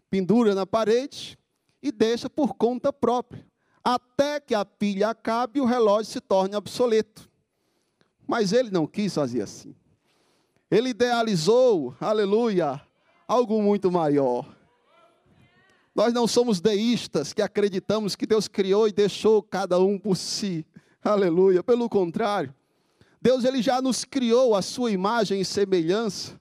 [0.10, 1.38] pendura na parede
[1.82, 3.46] e deixa por conta própria,
[3.84, 7.30] até que a pilha acabe e o relógio se torne obsoleto.
[8.28, 9.76] Mas ele não quis fazer assim.
[10.70, 12.82] Ele idealizou, aleluia,
[13.28, 14.46] algo muito maior.
[15.96, 20.66] Nós não somos deístas que acreditamos que Deus criou e deixou cada um por si.
[21.04, 21.64] Aleluia.
[21.64, 22.54] Pelo contrário,
[23.22, 26.40] Deus ele já nos criou a sua imagem e semelhança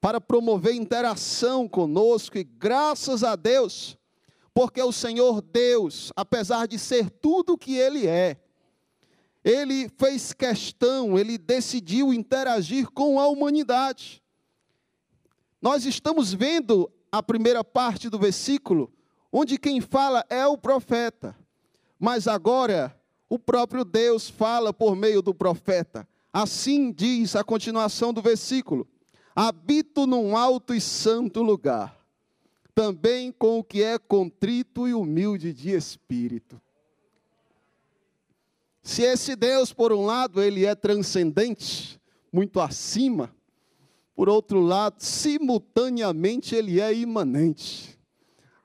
[0.00, 3.98] para promover interação conosco e graças a Deus,
[4.52, 8.36] porque o Senhor Deus, apesar de ser tudo o que ele é,
[9.44, 14.22] ele fez questão, ele decidiu interagir com a humanidade.
[15.62, 18.92] Nós estamos vendo a primeira parte do versículo,
[19.32, 21.36] onde quem fala é o profeta,
[21.98, 22.99] mas agora
[23.30, 26.06] o próprio Deus fala por meio do profeta.
[26.32, 28.86] Assim diz a continuação do versículo:
[29.34, 31.96] Habito num alto e santo lugar,
[32.74, 36.60] também com o que é contrito e humilde de espírito.
[38.82, 42.00] Se esse Deus, por um lado, ele é transcendente,
[42.32, 43.32] muito acima,
[44.16, 47.98] por outro lado, simultaneamente ele é imanente.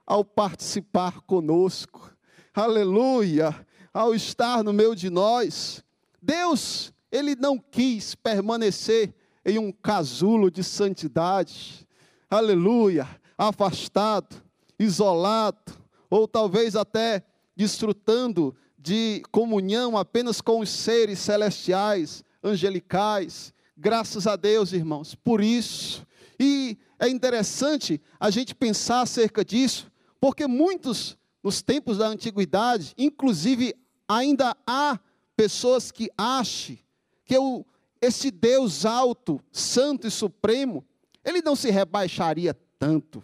[0.04, 2.12] Ao participar conosco,
[2.54, 3.65] aleluia,
[3.96, 5.82] ao estar no meio de nós,
[6.20, 11.88] Deus, ele não quis permanecer em um casulo de santidade,
[12.28, 14.36] aleluia, afastado,
[14.78, 15.72] isolado,
[16.10, 17.24] ou talvez até
[17.56, 23.54] desfrutando de comunhão apenas com os seres celestiais, angelicais.
[23.74, 26.06] Graças a Deus, irmãos, por isso.
[26.38, 29.90] E é interessante a gente pensar acerca disso,
[30.20, 33.74] porque muitos, nos tempos da antiguidade, inclusive
[34.08, 34.98] ainda há
[35.36, 36.78] pessoas que acham
[37.24, 37.64] que o,
[38.00, 40.84] esse Deus alto, santo e supremo,
[41.24, 43.22] ele não se rebaixaria tanto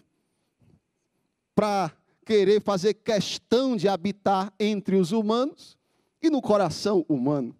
[1.55, 1.93] para
[2.24, 5.78] querer fazer questão de habitar entre os humanos
[6.20, 7.57] e no coração humano.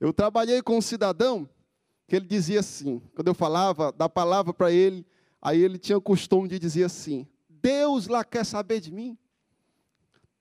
[0.00, 1.48] Eu trabalhei com um cidadão
[2.06, 5.06] que ele dizia assim, quando eu falava da palavra para ele,
[5.40, 9.16] aí ele tinha o costume de dizer assim: Deus lá quer saber de mim.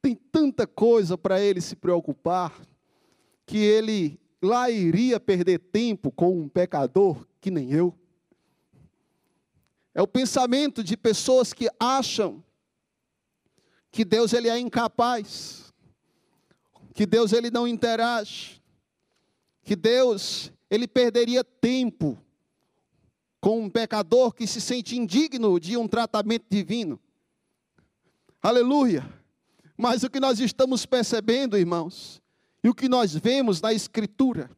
[0.03, 2.53] Tem tanta coisa para ele se preocupar,
[3.45, 7.97] que ele lá iria perder tempo com um pecador que nem eu.
[9.95, 12.43] É o pensamento de pessoas que acham
[13.93, 15.73] que Deus ele é incapaz,
[16.93, 18.61] que Deus ele não interage,
[19.63, 22.21] que Deus ele perderia tempo
[23.39, 26.99] com um pecador que se sente indigno de um tratamento divino.
[28.41, 29.22] Aleluia!
[29.77, 32.21] Mas o que nós estamos percebendo, irmãos,
[32.63, 34.49] e o que nós vemos na Escritura,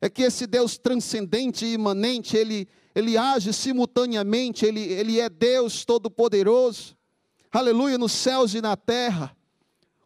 [0.00, 5.84] é que esse Deus transcendente e imanente, ele ele age simultaneamente, ele, ele é Deus
[5.84, 6.96] Todo-Poderoso,
[7.50, 9.36] aleluia, nos céus e na terra,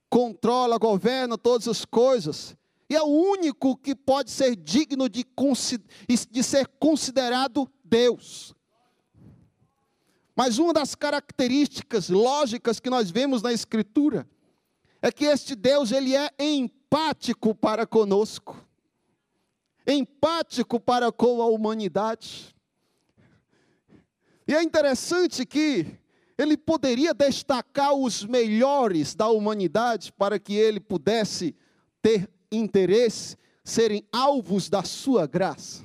[0.09, 2.57] controla, governa todas as coisas,
[2.89, 5.25] e é o único que pode ser digno de,
[6.31, 8.55] de ser considerado Deus.
[10.37, 14.29] Mas uma das características lógicas que nós vemos na Escritura
[15.01, 18.57] é que este Deus ele é empático para conosco,
[19.87, 22.55] empático para com a humanidade.
[24.49, 25.99] E é interessante que
[26.37, 31.55] ele poderia destacar os melhores da humanidade para que ele pudesse
[32.03, 35.85] ter interesse, serem alvos da sua graça.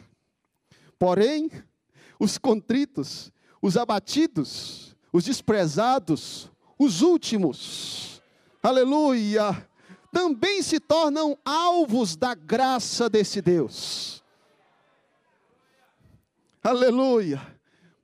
[0.98, 1.50] Porém,
[2.20, 3.32] os contritos,
[3.62, 8.22] os abatidos, os desprezados, os últimos,
[8.62, 9.68] aleluia,
[10.12, 14.24] também se tornam alvos da graça desse Deus.
[16.64, 17.60] Aleluia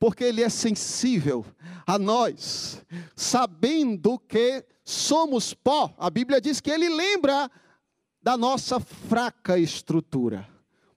[0.05, 1.45] porque Ele é sensível
[1.85, 2.79] a nós,
[3.15, 5.93] sabendo que somos pó.
[5.97, 7.49] A Bíblia diz que Ele lembra
[8.21, 10.47] da nossa fraca estrutura,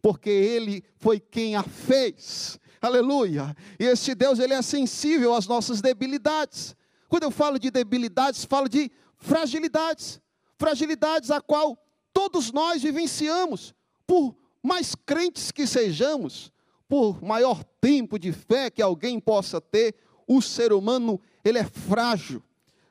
[0.02, 2.58] porque Ele foi quem a fez.
[2.80, 3.56] Aleluia!
[3.78, 6.76] E esse Deus, Ele é sensível às nossas debilidades.
[7.08, 10.20] Quando eu falo de debilidades, falo de fragilidades.
[10.56, 11.78] Fragilidades a qual
[12.12, 13.74] todos nós vivenciamos,
[14.06, 16.52] por mais crentes que sejamos,
[16.88, 19.94] por maior tempo de fé que alguém possa ter,
[20.26, 22.42] o ser humano, ele é frágil.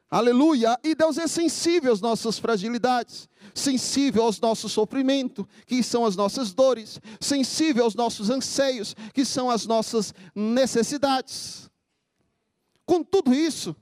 [0.09, 0.79] Aleluia!
[0.83, 6.53] E Deus é sensível às nossas fragilidades, sensível aos nossos sofrimentos, que são as nossas
[6.53, 11.69] dores, sensível aos nossos anseios, que são as nossas necessidades.
[12.85, 13.75] Com tudo isso,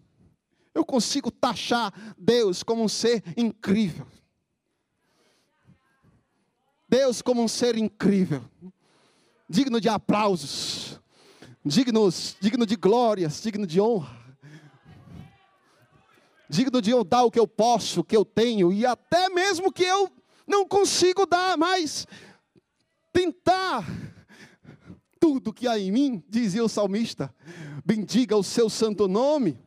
[0.74, 4.08] eu consigo taxar Deus como um ser incrível.
[6.90, 8.44] Deus como um ser incrível,
[9.48, 11.00] digno de aplausos,
[11.64, 14.25] dignos, digno de glórias, digno de honra,
[16.56, 19.72] digno de eu dar o que eu posso, o que eu tenho, e até mesmo
[19.72, 20.10] que eu
[20.48, 22.08] não consigo dar, mas
[23.12, 23.86] tentar
[25.20, 27.34] tudo que há em mim, dizia o salmista,
[27.84, 29.60] bendiga o seu santo nome.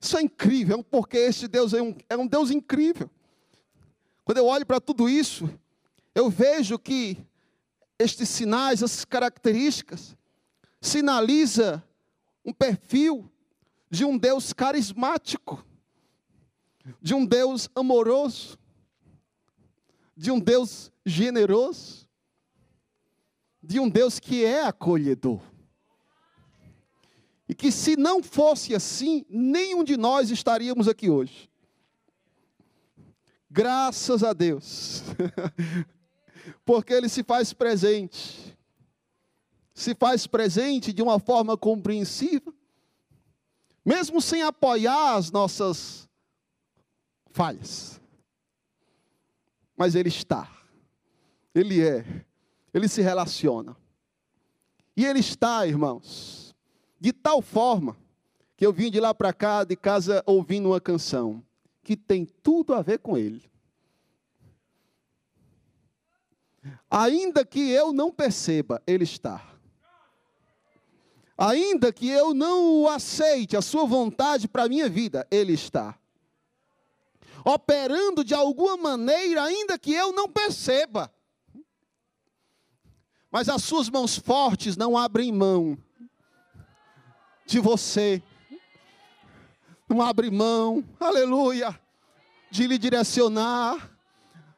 [0.00, 3.10] Isso é incrível, porque esse Deus é um, é um Deus incrível.
[4.24, 5.48] Quando eu olho para tudo isso,
[6.14, 7.18] eu vejo que
[7.98, 10.16] estes sinais, essas características,
[10.80, 11.82] sinaliza
[12.44, 13.31] um perfil
[13.92, 15.62] de um Deus carismático,
[16.98, 18.58] de um Deus amoroso,
[20.16, 22.08] de um Deus generoso,
[23.62, 25.42] de um Deus que é acolhedor.
[27.46, 31.50] E que se não fosse assim, nenhum de nós estaríamos aqui hoje.
[33.50, 35.02] Graças a Deus.
[36.64, 38.56] Porque Ele se faz presente.
[39.74, 42.54] Se faz presente de uma forma compreensiva,
[43.84, 46.08] mesmo sem apoiar as nossas
[47.30, 48.00] falhas.
[49.76, 50.50] Mas Ele está.
[51.54, 52.24] Ele é.
[52.72, 53.76] Ele se relaciona.
[54.96, 56.54] E Ele está, irmãos,
[57.00, 57.96] de tal forma
[58.56, 61.42] que eu vim de lá para cá, de casa, ouvindo uma canção
[61.82, 63.42] que tem tudo a ver com ele.
[66.88, 69.51] Ainda que eu não perceba, ele está.
[71.42, 75.98] Ainda que eu não o aceite, a sua vontade para a minha vida, ele está.
[77.44, 81.12] Operando de alguma maneira, ainda que eu não perceba.
[83.30, 85.76] Mas as suas mãos fortes não abrem mão
[87.44, 88.22] de você
[89.92, 91.78] não abre mão, aleluia,
[92.50, 93.90] de lhe direcionar,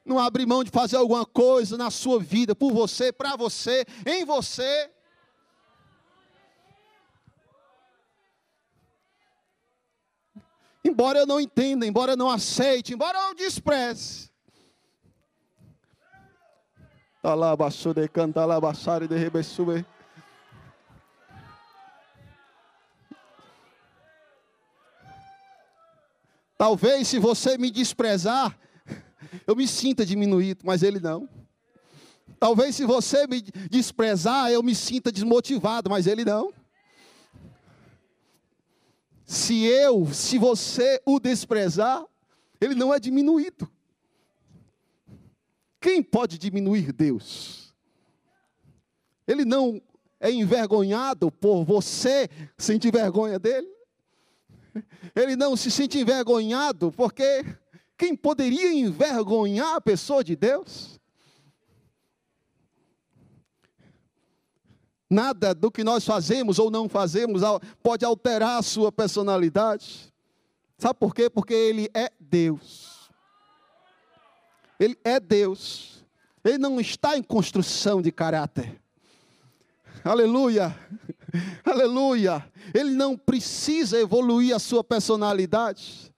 [0.04, 4.24] não abre mão de fazer alguma coisa na sua vida, por você, para você, em
[4.24, 4.93] você.
[10.84, 14.30] Embora eu não entenda, embora eu não aceite, embora eu despreze.
[17.22, 19.86] Lá, baixou de cantar lá, baixar de rebessube.
[26.58, 28.58] Talvez se você me desprezar,
[29.46, 31.26] eu me sinta diminuído, mas ele não.
[32.38, 36.52] Talvez se você me desprezar, eu me sinta desmotivado, mas ele não.
[39.34, 42.06] Se eu, se você o desprezar,
[42.60, 43.68] ele não é diminuído.
[45.80, 47.74] Quem pode diminuir Deus?
[49.26, 49.82] Ele não
[50.20, 53.66] é envergonhado por você sentir vergonha dele?
[55.16, 57.44] Ele não se sente envergonhado, porque
[57.98, 60.93] quem poderia envergonhar a pessoa de Deus?
[65.08, 67.42] Nada do que nós fazemos ou não fazemos
[67.82, 70.12] pode alterar a sua personalidade.
[70.78, 71.28] Sabe por quê?
[71.30, 73.10] Porque Ele é Deus.
[74.78, 76.04] Ele é Deus.
[76.44, 78.80] Ele não está em construção de caráter.
[80.04, 80.76] Aleluia.
[81.64, 82.44] Aleluia.
[82.74, 86.12] Ele não precisa evoluir a sua personalidade.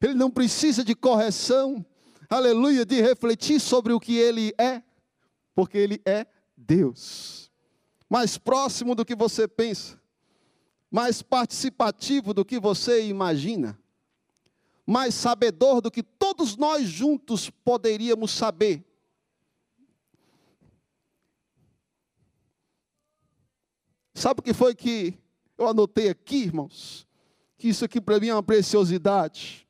[0.00, 1.84] Ele não precisa de correção.
[2.28, 4.82] Aleluia, de refletir sobre o que ele é,
[5.54, 6.26] porque ele é
[6.56, 7.41] Deus.
[8.12, 9.98] Mais próximo do que você pensa,
[10.90, 13.78] mais participativo do que você imagina,
[14.86, 18.84] mais sabedor do que todos nós juntos poderíamos saber
[24.22, 25.18] Sabe o que foi que
[25.58, 27.08] eu anotei aqui, irmãos?
[27.58, 29.66] Que isso aqui para mim é uma preciosidade.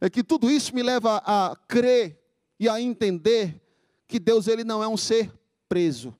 [0.00, 2.16] É que tudo isso me leva a crer
[2.56, 3.60] e a entender
[4.06, 5.32] que Deus ele não é um ser
[5.68, 6.16] preso.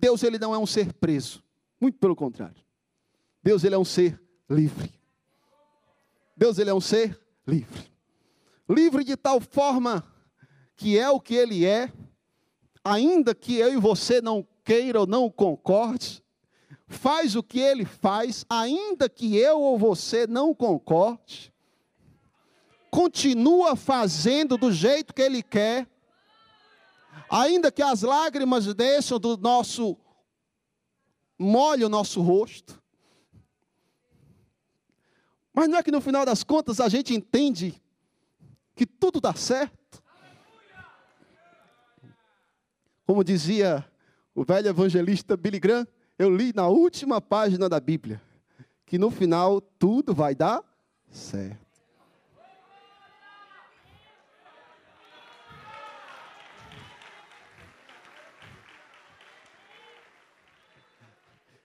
[0.00, 1.44] Deus ele não é um ser preso,
[1.78, 2.64] muito pelo contrário.
[3.42, 4.90] Deus ele é um ser livre.
[6.34, 7.92] Deus ele é um ser livre.
[8.66, 10.02] Livre de tal forma
[10.74, 11.92] que é o que ele é,
[12.82, 16.24] ainda que eu e você não queira ou não concorde,
[16.86, 21.52] faz o que ele faz, ainda que eu ou você não concorde.
[22.90, 25.86] continua fazendo do jeito que Ele quer,
[27.30, 29.96] ainda que as lágrimas desçam do nosso,
[31.38, 32.80] molhe o nosso rosto.
[35.52, 37.80] Mas não é que no final das contas a gente entende
[38.74, 40.02] que tudo dá certo?
[43.06, 43.84] Como dizia
[44.34, 45.86] o velho evangelista Billy Graham,
[46.18, 48.22] eu li na última página da Bíblia
[48.90, 50.64] que no final tudo vai dar
[51.08, 51.69] certo.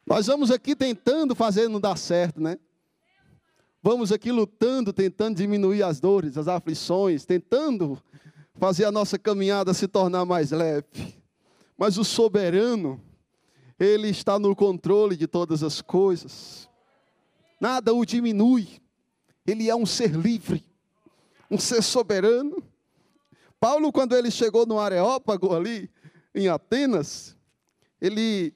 [0.06, 2.60] Nós vamos aqui tentando fazer não dar certo, né?
[3.82, 8.02] Vamos aqui lutando, tentando diminuir as dores, as aflições, tentando
[8.54, 10.86] fazer a nossa caminhada se tornar mais leve.
[11.78, 13.02] Mas o soberano,
[13.80, 16.70] ele está no controle de todas as coisas.
[17.60, 18.68] Nada o diminui.
[19.46, 20.64] Ele é um ser livre,
[21.50, 22.64] um ser soberano.
[23.60, 25.90] Paulo, quando ele chegou no Areópago ali,
[26.34, 27.36] em Atenas,
[28.00, 28.54] ele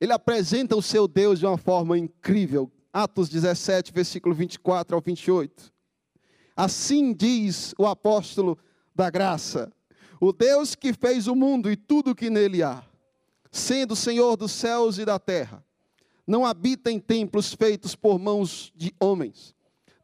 [0.00, 2.70] ele apresenta o seu Deus de uma forma incrível.
[2.92, 5.72] Atos 17, versículo 24 ao 28.
[6.56, 8.58] Assim diz o apóstolo
[8.94, 9.70] da graça:
[10.20, 12.82] O Deus que fez o mundo e tudo que nele há,
[13.52, 15.64] sendo Senhor dos céus e da terra,
[16.26, 19.54] não habita em templos feitos por mãos de homens,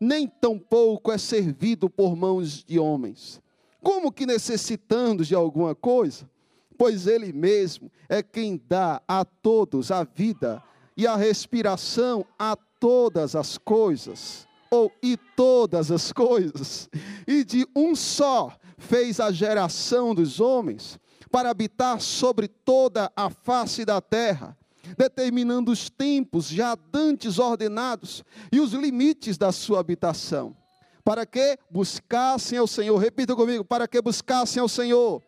[0.01, 3.41] nem tampouco é servido por mãos de homens.
[3.83, 6.29] Como que necessitando de alguma coisa?
[6.77, 10.63] Pois Ele mesmo é quem dá a todos a vida
[10.97, 16.89] e a respiração a todas as coisas, ou e todas as coisas,
[17.27, 20.99] e de um só fez a geração dos homens
[21.31, 24.57] para habitar sobre toda a face da terra,
[24.97, 30.57] determinando os tempos já dantes ordenados e os limites da sua habitação.
[31.05, 35.23] Para que buscassem ao Senhor, repita comigo, para que buscassem ao Senhor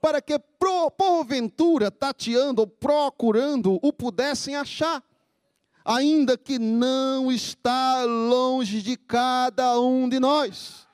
[0.00, 0.38] para que
[0.96, 5.02] porventura, tateando ou procurando, o pudessem achar,
[5.84, 10.88] ainda que não está longe de cada um de nós.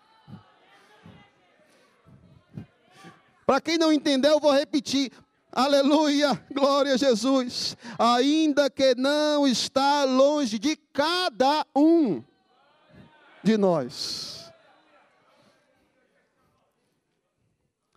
[3.47, 5.13] Para quem não entendeu, eu vou repetir.
[5.53, 7.77] Aleluia, glória a Jesus.
[7.97, 12.23] Ainda que não está longe de cada um
[13.43, 14.53] de nós.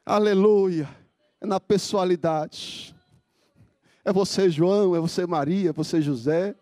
[0.05, 0.99] Aleluia
[1.42, 2.96] é na pessoalidade.
[4.04, 6.56] É você, João, é você, Maria, é você, José.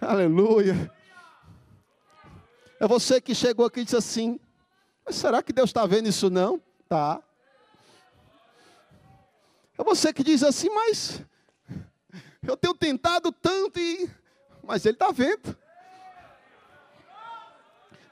[0.00, 0.92] Aleluia.
[2.80, 4.38] É você que chegou aqui e disse assim:
[5.04, 6.60] Mas será que Deus está vendo isso não?
[6.88, 7.22] Tá.
[9.78, 11.22] É você que diz assim, mas
[12.42, 14.10] eu tenho tentado tanto e.
[14.62, 15.56] Mas Ele está vendo.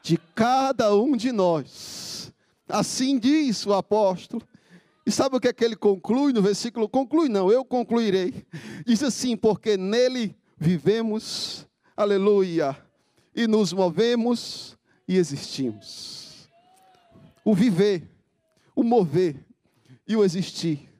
[0.01, 2.33] De cada um de nós.
[2.69, 4.47] Assim diz o apóstolo.
[5.07, 6.89] E sabe o que é que ele conclui no versículo?
[6.89, 8.45] Conclui, não, eu concluirei.
[8.85, 11.65] Diz assim: porque nele vivemos,
[11.97, 12.77] aleluia,
[13.33, 14.77] e nos movemos
[15.07, 16.51] e existimos.
[17.45, 18.11] O viver,
[18.75, 19.37] o mover
[20.09, 20.93] e o existir,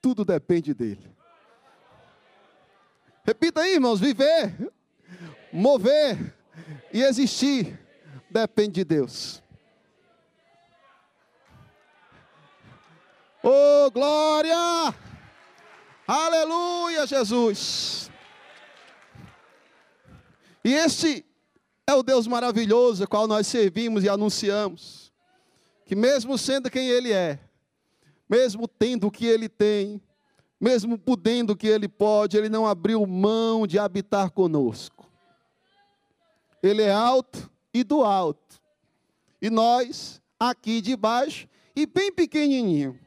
[0.00, 1.10] tudo depende dele.
[3.24, 4.72] Repita aí, irmãos: viver,
[5.52, 6.36] mover
[6.92, 7.76] e existir
[8.30, 9.42] depende de Deus.
[13.42, 14.54] Oh, glória!
[16.06, 18.10] Aleluia, Jesus!
[20.62, 21.24] E este
[21.86, 25.10] é o Deus maravilhoso, qual nós servimos e anunciamos.
[25.86, 27.38] Que mesmo sendo quem Ele é,
[28.28, 30.02] mesmo tendo o que Ele tem,
[30.60, 35.10] mesmo podendo o que Ele pode, Ele não abriu mão de habitar conosco.
[36.62, 38.60] Ele é alto e do alto.
[39.40, 43.00] E nós, aqui de baixo, e bem pequenininho.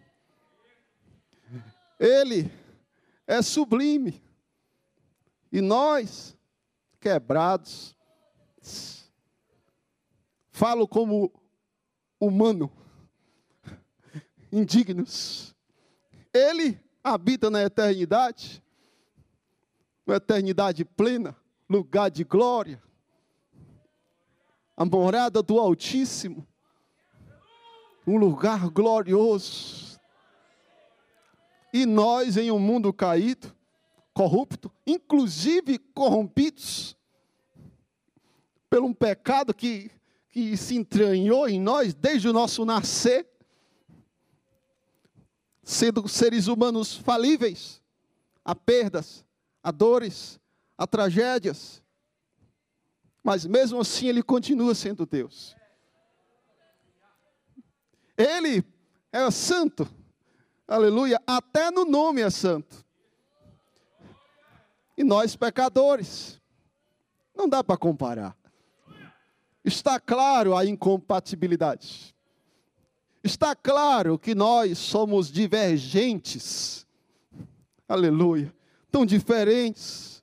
[1.99, 2.51] Ele
[3.27, 4.21] é sublime.
[5.51, 6.37] E nós,
[6.99, 7.95] quebrados,
[10.51, 11.31] falo como
[12.19, 12.71] humano,
[14.51, 15.55] indignos.
[16.33, 18.63] Ele habita na eternidade,
[20.05, 21.35] na eternidade plena,
[21.69, 22.81] lugar de glória,
[24.75, 26.47] a morada do Altíssimo,
[28.07, 29.92] um lugar glorioso
[31.73, 33.51] e nós, em um mundo caído,
[34.13, 36.95] corrupto, inclusive corrompidos,
[38.69, 39.89] pelo um pecado que,
[40.29, 43.27] que se entranhou em nós desde o nosso nascer,
[45.63, 47.81] sendo seres humanos falíveis,
[48.45, 49.25] a perdas,
[49.63, 50.39] a dores,
[50.77, 51.81] a tragédias.
[53.23, 55.55] Mas mesmo assim ele continua sendo Deus.
[58.15, 58.63] Ele
[59.11, 60.02] é santo.
[60.67, 61.21] Aleluia.
[61.27, 62.83] Até no nome é santo.
[64.97, 66.41] E nós pecadores.
[67.35, 68.37] Não dá para comparar.
[69.63, 72.13] Está claro a incompatibilidade.
[73.23, 76.85] Está claro que nós somos divergentes.
[77.87, 78.53] Aleluia.
[78.91, 80.21] Tão diferentes.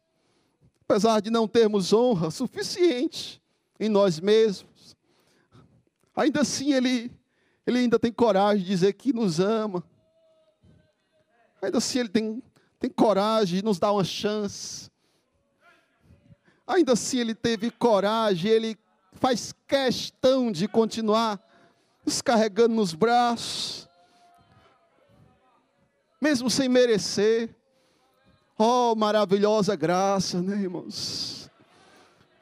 [0.82, 3.40] Apesar de não termos honra suficiente
[3.78, 4.96] em nós mesmos.
[6.14, 7.10] Ainda assim, ele,
[7.66, 9.82] ele ainda tem coragem de dizer que nos ama.
[11.62, 12.42] Ainda assim, ele tem,
[12.78, 14.90] tem coragem de nos dar uma chance.
[16.66, 18.78] Ainda assim, ele teve coragem, ele
[19.12, 21.38] faz questão de continuar
[22.04, 23.88] nos carregando nos braços,
[26.20, 27.54] mesmo sem merecer.
[28.58, 31.50] Oh, maravilhosa graça, né, irmãos?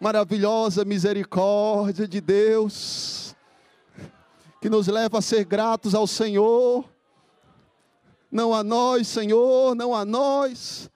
[0.01, 3.35] Maravilhosa misericórdia de Deus,
[4.61, 6.85] que nos leva a ser gratos ao Senhor.
[8.31, 10.91] Não a nós, Senhor, não a nós,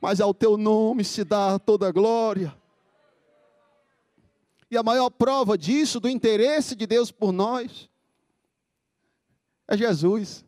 [0.00, 2.56] mas ao teu nome se dá toda a glória.
[4.70, 7.88] E a maior prova disso, do interesse de Deus por nós,
[9.68, 10.44] é Jesus.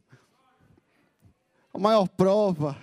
[1.73, 2.77] A maior prova,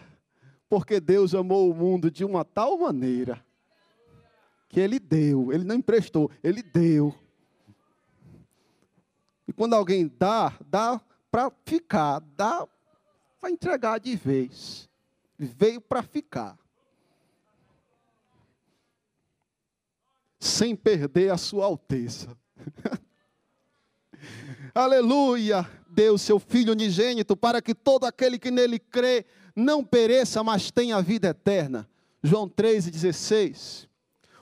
[0.69, 3.43] porque Deus amou o mundo de uma tal maneira,
[4.69, 7.13] que Ele deu, Ele não emprestou, Ele deu.
[9.47, 10.99] E quando alguém dá, dá
[11.29, 12.67] para ficar, dá
[13.45, 14.89] para entregar de vez.
[15.37, 16.57] Veio para ficar.
[20.37, 22.37] sem perder a sua alteza.
[24.75, 25.67] Aleluia!
[25.89, 29.25] Deu seu Filho unigênito para que todo aquele que nele crê
[29.55, 31.89] não pereça, mas tenha vida eterna.
[32.21, 33.87] João 3,16.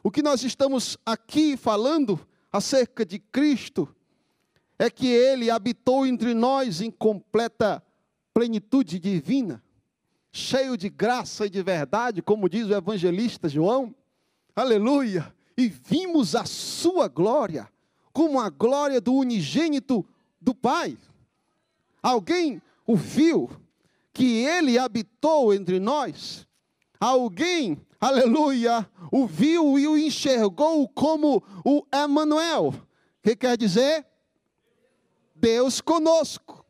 [0.04, 2.20] O que nós estamos aqui falando
[2.52, 3.88] acerca de Cristo
[4.78, 7.82] é que ele habitou entre nós em completa
[8.34, 9.64] plenitude divina,
[10.32, 13.94] cheio de graça e de verdade, como diz o evangelista João.
[14.56, 15.34] Aleluia!
[15.58, 17.70] e vimos a sua glória,
[18.12, 20.06] como a glória do unigênito
[20.42, 20.98] do Pai.
[22.02, 23.50] Alguém o viu,
[24.12, 26.48] que ele habitou entre nós.
[27.00, 32.74] Alguém, aleluia, o viu e o enxergou como o Emanuel,
[33.22, 34.06] que quer dizer
[35.36, 36.63] Deus conosco.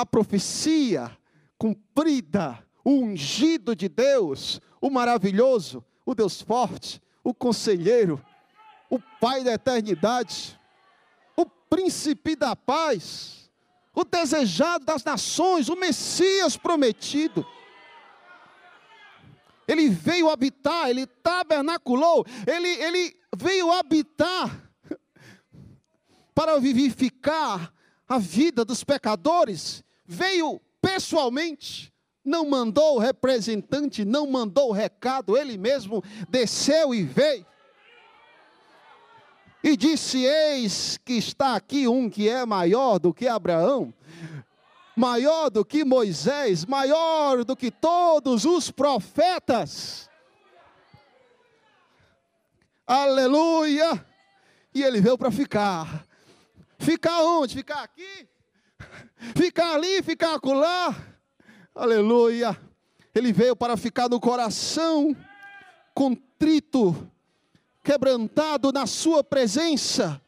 [0.00, 1.14] A profecia
[1.58, 8.18] cumprida, o ungido de Deus, o maravilhoso, o Deus forte, o conselheiro,
[8.88, 10.58] o Pai da eternidade,
[11.36, 13.50] o príncipe da paz,
[13.94, 17.46] o desejado das nações, o Messias prometido.
[19.68, 24.66] Ele veio habitar, ele tabernaculou, ele, ele veio habitar
[26.34, 27.70] para vivificar
[28.08, 31.92] a vida dos pecadores, veio pessoalmente
[32.24, 37.46] não mandou o representante, não mandou o recado, ele mesmo desceu e veio.
[39.62, 43.92] E disse: Eis que está aqui um que é maior do que Abraão,
[44.96, 50.10] maior do que Moisés, maior do que todos os profetas.
[52.86, 54.04] Aleluia!
[54.74, 56.06] E ele veio para ficar.
[56.78, 57.54] Ficar onde?
[57.54, 58.28] Ficar aqui?
[59.36, 60.94] Ficar ali, ficar acolá?
[61.74, 62.58] Aleluia.
[63.14, 65.16] Ele veio para ficar no coração
[65.94, 67.10] contrito,
[67.82, 70.20] quebrantado na sua presença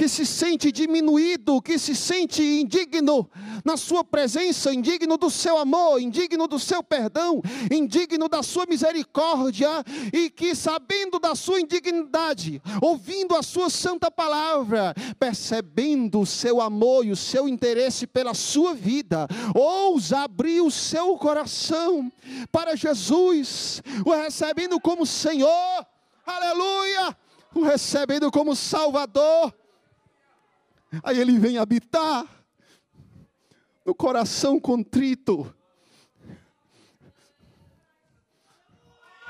[0.00, 3.30] que se sente diminuído, que se sente indigno
[3.62, 9.68] na sua presença, indigno do seu amor, indigno do seu perdão, indigno da sua misericórdia,
[10.10, 17.04] e que sabendo da sua indignidade, ouvindo a sua santa palavra, percebendo o seu amor
[17.04, 22.10] e o seu interesse pela sua vida, ousa abrir o seu coração
[22.50, 25.86] para Jesus, o recebendo como Senhor,
[26.24, 27.14] aleluia,
[27.54, 29.59] o recebendo como Salvador
[31.02, 32.26] Aí ele vem habitar
[33.84, 35.54] no coração contrito.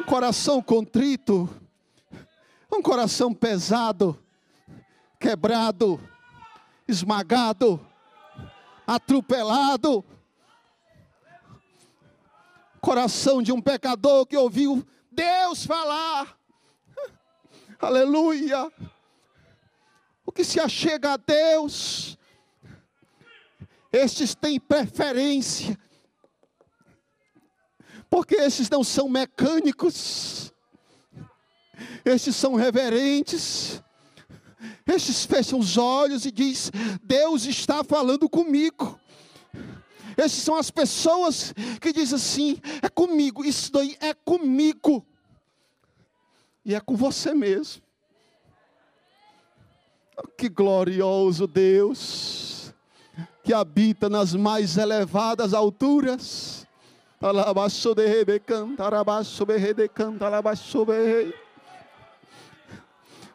[0.01, 1.49] Um coração contrito,
[2.73, 4.19] um coração pesado,
[5.21, 6.01] quebrado,
[6.89, 7.87] esmagado,
[8.87, 10.03] atropelado.
[12.81, 16.35] Coração de um pecador que ouviu Deus falar.
[17.79, 18.73] Aleluia
[20.31, 22.17] o que se achega a Deus,
[23.93, 25.77] estes têm preferência,
[28.09, 30.51] porque esses não são mecânicos,
[32.05, 33.83] Estes são reverentes.
[34.87, 36.71] Estes fecham os olhos e diz:
[37.03, 39.01] Deus está falando comigo.
[40.17, 45.07] Esses são as pessoas que dizem assim: é comigo, isso daí é comigo.
[46.65, 47.83] E é com você mesmo.
[50.37, 52.75] Que glorioso Deus,
[53.43, 56.67] que habita nas mais elevadas alturas.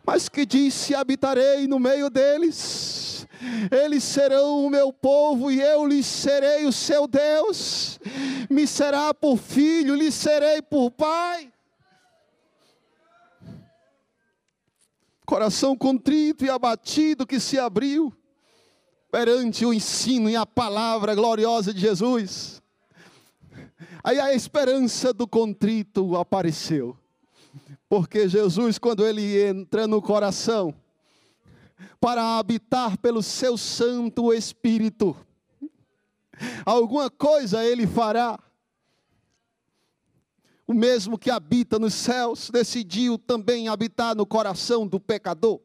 [0.05, 3.27] Mas que disse: habitarei no meio deles.
[3.71, 7.99] Eles serão o meu povo e eu lhes serei o seu Deus.
[8.49, 11.51] Me será por filho, lhes serei por pai.
[15.25, 18.13] Coração contrito e abatido que se abriu
[19.11, 22.61] perante o ensino e a palavra gloriosa de Jesus.
[24.03, 26.97] Aí a esperança do contrito apareceu.
[27.89, 30.73] Porque Jesus, quando ele entra no coração,
[31.99, 35.15] para habitar pelo seu Santo Espírito,
[36.65, 38.37] alguma coisa ele fará.
[40.67, 45.61] O mesmo que habita nos céus decidiu também habitar no coração do pecador,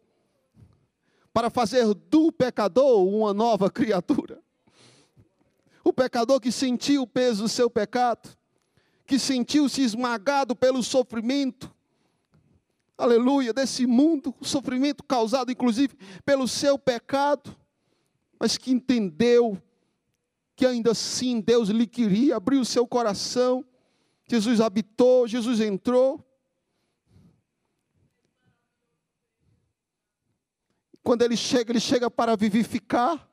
[1.32, 4.42] para fazer do pecador uma nova criatura.
[5.82, 8.28] O pecador que sentiu o peso do seu pecado,
[9.06, 11.74] que sentiu-se esmagado pelo sofrimento,
[12.98, 17.56] aleluia, desse mundo, o sofrimento causado inclusive pelo seu pecado,
[18.38, 19.60] mas que entendeu
[20.54, 23.64] que ainda assim Deus lhe queria, abriu o seu coração,
[24.30, 26.24] Jesus habitou, Jesus entrou.
[31.02, 33.28] Quando ele chega, ele chega para vivificar,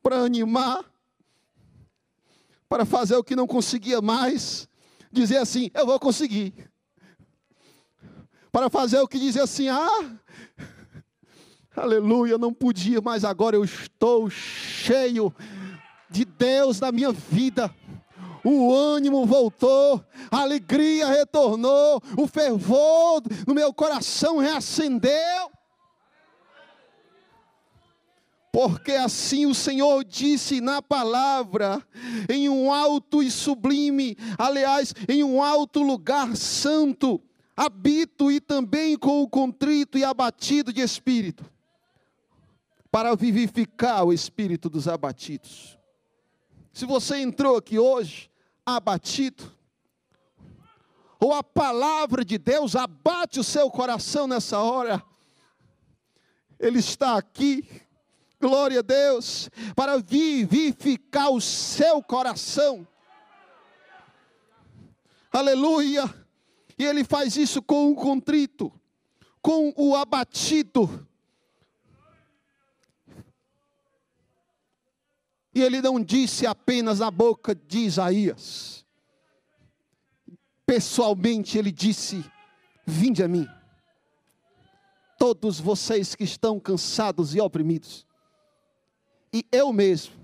[0.00, 0.84] para animar,
[2.68, 4.68] para fazer o que não conseguia mais,
[5.10, 6.70] dizer assim: Eu vou conseguir.
[8.52, 10.20] Para fazer o que dizer assim: Ah,
[11.74, 15.34] aleluia, não podia, mas agora eu estou cheio
[16.08, 17.74] de Deus na minha vida
[18.44, 25.50] o ânimo voltou, a alegria retornou, o fervor no meu coração reacendeu.
[28.52, 31.82] Porque assim o Senhor disse na palavra,
[32.28, 37.18] em um alto e sublime, aliás, em um alto lugar santo,
[37.56, 41.50] habito e também com o contrito e abatido de espírito,
[42.90, 45.78] para vivificar o espírito dos abatidos.
[46.74, 48.31] Se você entrou aqui hoje
[48.64, 49.50] abatido,
[51.20, 55.02] ou a palavra de Deus abate o seu coração nessa hora,
[56.58, 57.64] Ele está aqui,
[58.40, 62.86] glória a Deus, para vivificar o seu coração,
[65.30, 66.12] aleluia,
[66.78, 68.72] e Ele faz isso com o contrito,
[69.40, 71.06] com o abatido,
[75.54, 78.86] E ele não disse apenas na boca de Isaías.
[80.64, 82.24] Pessoalmente ele disse:
[82.86, 83.46] Vinde a mim,
[85.18, 88.06] todos vocês que estão cansados e oprimidos,
[89.32, 90.14] e eu mesmo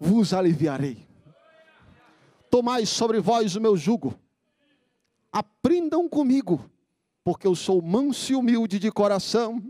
[0.00, 1.06] vos aliviarei.
[2.50, 4.18] Tomai sobre vós o meu jugo,
[5.30, 6.70] aprendam comigo,
[7.22, 9.62] porque eu sou manso e humilde de coração,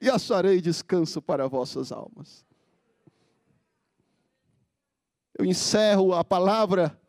[0.00, 2.47] e acharei descanso para vossas almas.
[5.38, 7.00] Eu encerro a palavra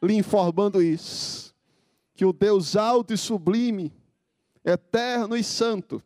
[0.00, 1.52] lhe informando isso:
[2.14, 3.92] que o Deus alto e sublime,
[4.64, 6.00] eterno e santo,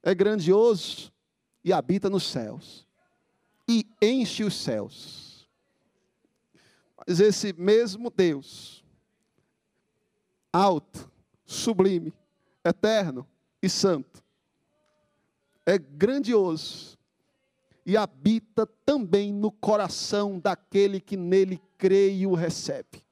[0.00, 1.12] é grandioso
[1.64, 2.86] e habita nos céus,
[3.68, 5.48] e enche os céus.
[6.96, 8.84] Mas esse mesmo Deus,
[10.52, 11.10] alto,
[11.44, 12.12] sublime,
[12.64, 13.26] eterno
[13.60, 14.22] e santo,
[15.66, 16.97] é grandioso
[17.88, 23.02] e habita também no coração daquele que nele crê e o recebe.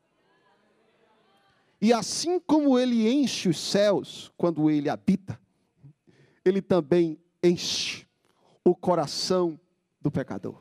[1.81, 5.41] E assim como ele enche os céus quando ele habita,
[6.45, 8.07] ele também enche
[8.63, 9.59] o coração
[9.99, 10.61] do pecador.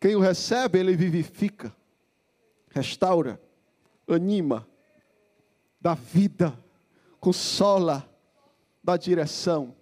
[0.00, 1.76] Quem o recebe, ele vivifica,
[2.70, 3.38] restaura,
[4.08, 4.66] anima,
[5.78, 6.58] dá vida,
[7.20, 8.10] consola,
[8.82, 9.76] dá direção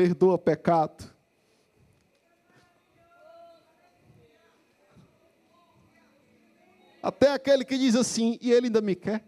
[0.00, 1.12] perdoa pecado.
[7.02, 9.22] Até aquele que diz assim, e ele ainda me quer.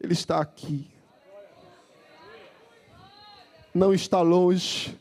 [0.00, 0.90] Ele está aqui.
[3.72, 4.98] Não está longe.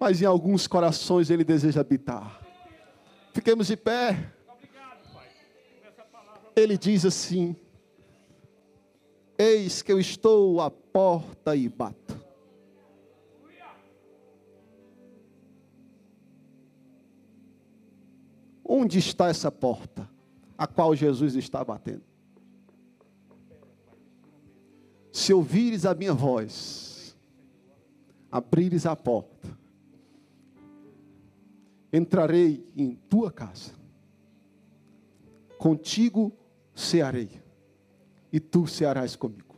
[0.00, 2.40] mas em alguns corações ele deseja habitar.
[3.34, 4.32] Fiquemos de pé.
[6.56, 7.54] Ele diz assim:
[9.38, 12.18] Eis que eu estou à porta e bato.
[18.64, 20.10] Onde está essa porta
[20.58, 22.02] a qual Jesus está batendo?
[25.12, 27.16] Se ouvires a minha voz,
[28.30, 29.48] abrires a porta,
[31.92, 33.72] entrarei em tua casa,
[35.58, 36.32] contigo
[36.74, 37.30] cearei,
[38.32, 39.56] e tu cearás comigo.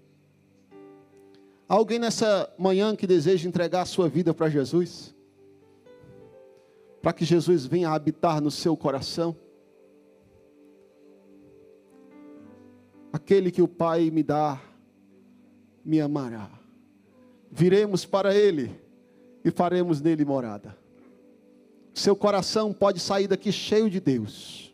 [1.68, 5.14] Alguém nessa manhã que deseja entregar a sua vida para Jesus?
[7.00, 9.36] Para que Jesus venha habitar no seu coração?
[13.12, 14.60] Aquele que o Pai me dá,
[15.84, 16.50] me amará.
[17.50, 18.80] Viremos para Ele
[19.44, 20.76] e faremos nele morada.
[21.92, 24.69] Seu coração pode sair daqui cheio de Deus.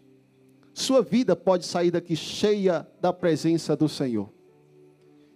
[0.77, 4.31] Sua vida pode sair daqui cheia da presença do Senhor.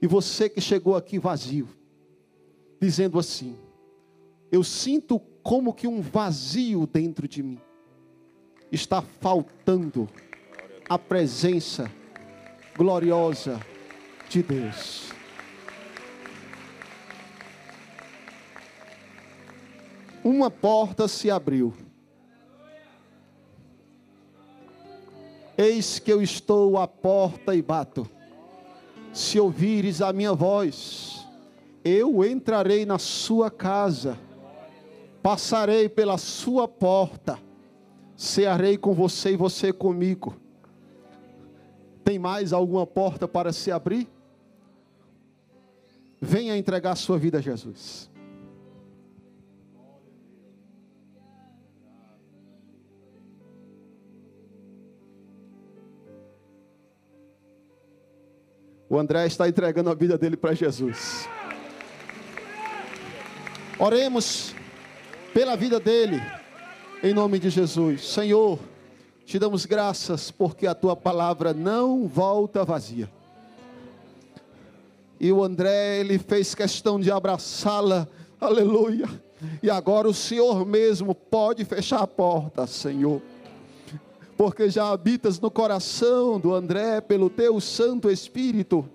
[0.03, 1.67] E você que chegou aqui vazio,
[2.79, 3.57] dizendo assim:
[4.53, 7.59] Eu sinto como que um vazio dentro de mim.
[8.71, 10.07] Está faltando
[10.87, 11.91] a presença
[12.77, 13.59] gloriosa
[14.29, 15.11] de Deus.
[20.23, 21.73] Uma porta se abriu.
[25.63, 28.09] Eis que eu estou à porta e bato.
[29.13, 31.29] Se ouvires a minha voz,
[31.85, 34.19] eu entrarei na sua casa,
[35.23, 37.39] passarei pela sua porta,
[38.17, 40.35] cearei com você e você comigo.
[42.03, 44.09] Tem mais alguma porta para se abrir?
[46.19, 48.10] Venha entregar sua vida a Jesus.
[58.93, 61.29] O André está entregando a vida dele para Jesus.
[63.79, 64.53] Oremos
[65.33, 66.21] pela vida dele,
[67.01, 68.05] em nome de Jesus.
[68.09, 68.59] Senhor,
[69.25, 73.09] te damos graças porque a tua palavra não volta vazia.
[75.21, 78.09] E o André, ele fez questão de abraçá-la,
[78.41, 79.09] aleluia.
[79.63, 83.23] E agora o Senhor mesmo pode fechar a porta, Senhor
[84.41, 88.89] porque já habitas no coração do André pelo teu Santo Espírito.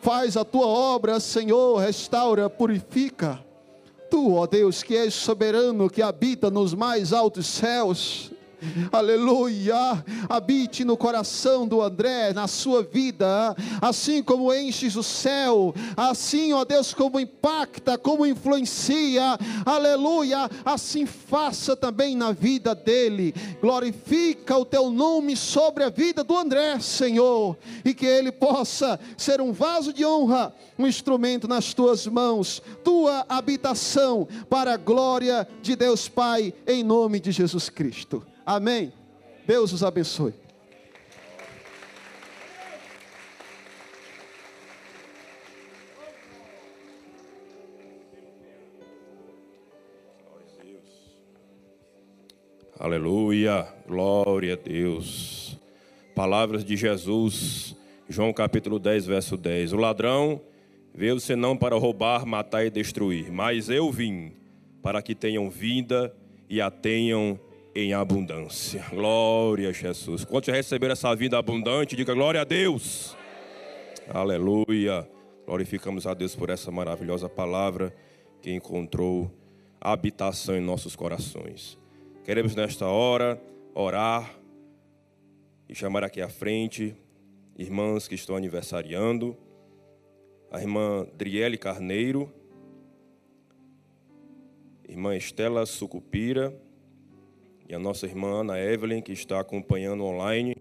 [0.00, 3.38] Faz a tua obra, Senhor, restaura, purifica.
[4.10, 8.32] Tu, ó Deus, que és soberano, que habita nos mais altos céus,
[8.92, 16.52] aleluia, habite no coração do André, na sua vida, assim como enches o céu, assim,
[16.52, 24.64] ó Deus, como impacta, como influencia, aleluia, assim faça também na vida dele, glorifica o
[24.64, 29.92] teu nome sobre a vida do André, Senhor, e que ele possa ser um vaso
[29.92, 36.52] de honra, um instrumento nas tuas mãos, tua habitação, para a glória de Deus Pai,
[36.66, 38.29] em nome de Jesus Cristo.
[38.52, 38.92] Amém.
[39.46, 40.34] Deus os abençoe.
[52.76, 55.56] Aleluia, glória a Deus.
[56.12, 57.76] Palavras de Jesus,
[58.08, 59.74] João capítulo 10, verso 10.
[59.74, 60.40] O ladrão
[60.92, 64.32] veio senão para roubar, matar e destruir, mas eu vim
[64.82, 66.12] para que tenham vida
[66.48, 67.38] e a tenham
[67.74, 68.84] em abundância.
[68.90, 70.24] Glória a Jesus.
[70.24, 71.96] Quantos já receberam essa vida abundante?
[71.96, 73.16] Diga glória a Deus.
[74.08, 75.08] Aleluia.
[75.46, 77.94] Glorificamos a Deus por essa maravilhosa palavra
[78.40, 79.30] que encontrou
[79.80, 81.78] habitação em nossos corações.
[82.24, 83.40] Queremos nesta hora
[83.74, 84.38] orar
[85.68, 86.96] e chamar aqui à frente
[87.56, 89.36] irmãs que estão aniversariando.
[90.50, 92.32] A irmã Driele Carneiro,
[94.88, 96.52] irmã Estela Sucupira,
[97.70, 100.56] e a nossa irmã Ana Evelyn, que está acompanhando online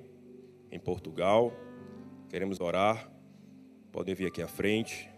[0.72, 1.52] em Portugal.
[2.30, 3.12] Queremos orar.
[3.92, 5.10] Podem vir aqui à frente.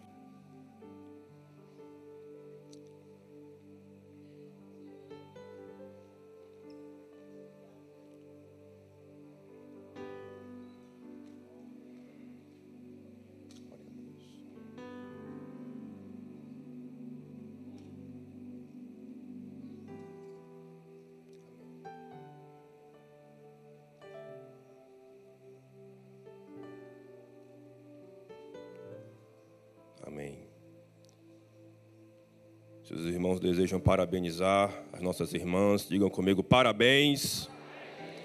[33.41, 37.49] Desejam parabenizar as nossas irmãs, digam comigo parabéns.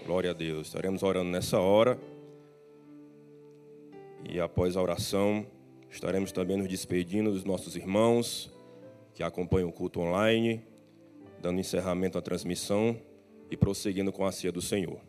[0.04, 0.66] Glória a Deus.
[0.66, 1.98] Estaremos orando nessa hora.
[4.28, 5.46] E após a oração,
[5.90, 8.52] estaremos também nos despedindo dos nossos irmãos
[9.14, 10.62] que acompanham o culto online,
[11.40, 12.94] dando encerramento à transmissão
[13.50, 15.00] e prosseguindo com a ceia do Senhor.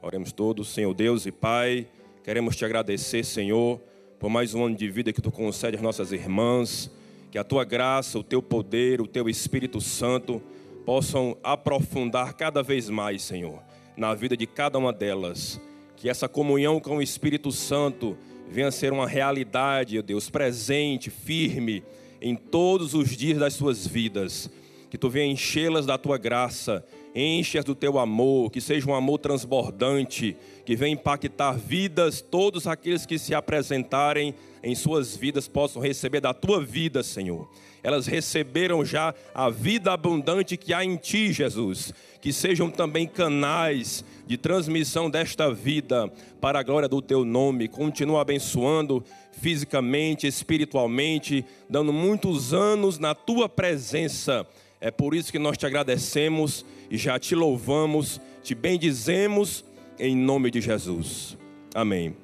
[0.00, 1.88] Oremos todos, Senhor Deus e Pai,
[2.22, 3.80] queremos te agradecer, Senhor,
[4.20, 6.88] por mais um ano de vida que tu concede às nossas irmãs,
[7.32, 10.42] que a tua graça, o teu poder, o teu Espírito Santo
[10.84, 13.62] possam aprofundar cada vez mais, Senhor,
[13.96, 15.58] na vida de cada uma delas.
[15.96, 18.18] Que essa comunhão com o Espírito Santo
[18.50, 21.82] venha a ser uma realidade, ó Deus, presente, firme
[22.20, 24.50] em todos os dias das suas vidas.
[24.90, 29.18] Que tu venha enchê-las da tua graça, enche-as do teu amor, que seja um amor
[29.18, 36.20] transbordante, que venha impactar vidas, todos aqueles que se apresentarem em suas vidas possam receber
[36.20, 37.48] da tua vida, Senhor.
[37.82, 41.92] Elas receberam já a vida abundante que há em ti, Jesus.
[42.20, 46.10] Que sejam também canais de transmissão desta vida
[46.40, 47.66] para a glória do teu nome.
[47.66, 54.46] Continua abençoando fisicamente, espiritualmente, dando muitos anos na tua presença.
[54.80, 59.64] É por isso que nós te agradecemos e já te louvamos, te bendizemos
[59.98, 61.38] em nome de Jesus.
[61.74, 62.14] Amém.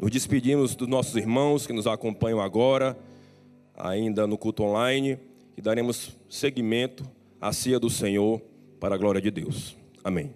[0.00, 2.98] Nos despedimos dos nossos irmãos que nos acompanham agora,
[3.76, 5.16] ainda no culto online,
[5.56, 7.08] e daremos seguimento
[7.40, 8.42] à ceia do Senhor
[8.80, 9.76] para a glória de Deus.
[10.02, 10.34] Amém.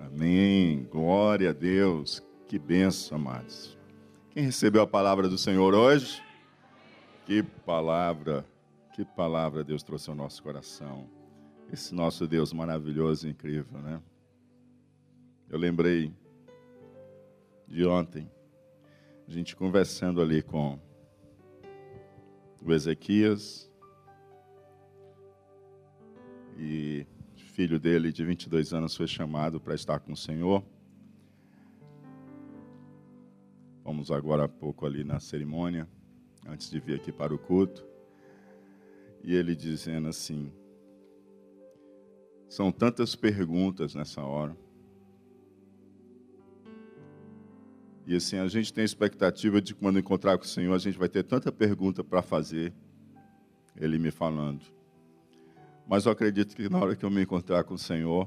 [0.00, 0.88] Amém.
[0.90, 2.22] Glória a Deus.
[2.46, 3.76] Que benção, amados.
[4.30, 6.27] Quem recebeu a palavra do Senhor hoje?
[7.28, 8.42] Que palavra,
[8.94, 11.06] que palavra Deus trouxe ao nosso coração.
[11.70, 14.00] Esse nosso Deus maravilhoso e incrível, né?
[15.46, 16.10] Eu lembrei
[17.66, 18.30] de ontem,
[19.26, 20.78] a gente conversando ali com
[22.64, 23.70] o Ezequias
[26.56, 27.06] e
[27.36, 30.64] filho dele de 22 anos foi chamado para estar com o Senhor.
[33.84, 35.86] Fomos agora há pouco ali na cerimônia,
[36.48, 37.86] antes de vir aqui para o culto.
[39.22, 40.52] E ele dizendo assim:
[42.48, 44.56] são tantas perguntas nessa hora.
[48.06, 51.10] E assim, a gente tem expectativa de quando encontrar com o Senhor, a gente vai
[51.10, 52.72] ter tanta pergunta para fazer.
[53.76, 54.64] Ele me falando.
[55.86, 58.26] Mas eu acredito que na hora que eu me encontrar com o Senhor,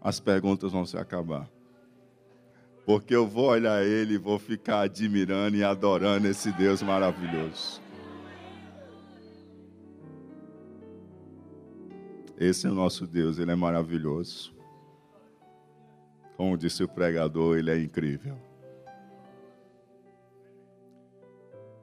[0.00, 1.50] as perguntas vão se acabar.
[2.90, 7.80] Porque eu vou olhar Ele e vou ficar admirando e adorando esse Deus maravilhoso.
[12.36, 14.52] Esse é o nosso Deus, Ele é maravilhoso.
[16.36, 18.36] Como disse o pregador, Ele é incrível.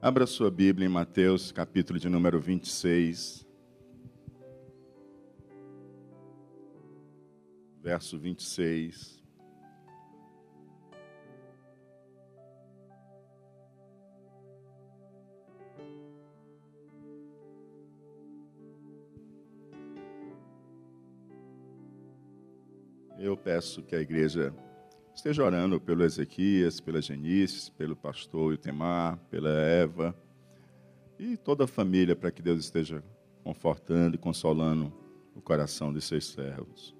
[0.02, 3.46] Abra sua Bíblia em Mateus, capítulo de número 26.
[7.82, 9.17] Verso 26.
[23.20, 24.54] Eu peço que a igreja
[25.12, 30.16] esteja orando pelo Ezequias, pela Genice, pelo pastor Itemar, pela Eva
[31.18, 33.02] e toda a família, para que Deus esteja
[33.42, 34.92] confortando e consolando
[35.34, 36.94] o coração de seus servos.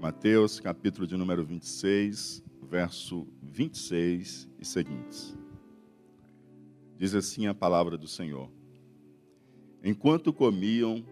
[0.00, 5.36] Mateus, capítulo de número 26, verso 26 e seguintes.
[6.96, 8.50] Diz assim a palavra do Senhor:
[9.84, 11.04] Enquanto comiam,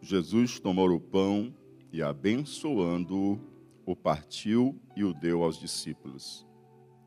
[0.00, 1.54] Jesus tomou o pão
[1.94, 3.38] e abençoando-o,
[3.86, 6.44] o partiu e o deu aos discípulos.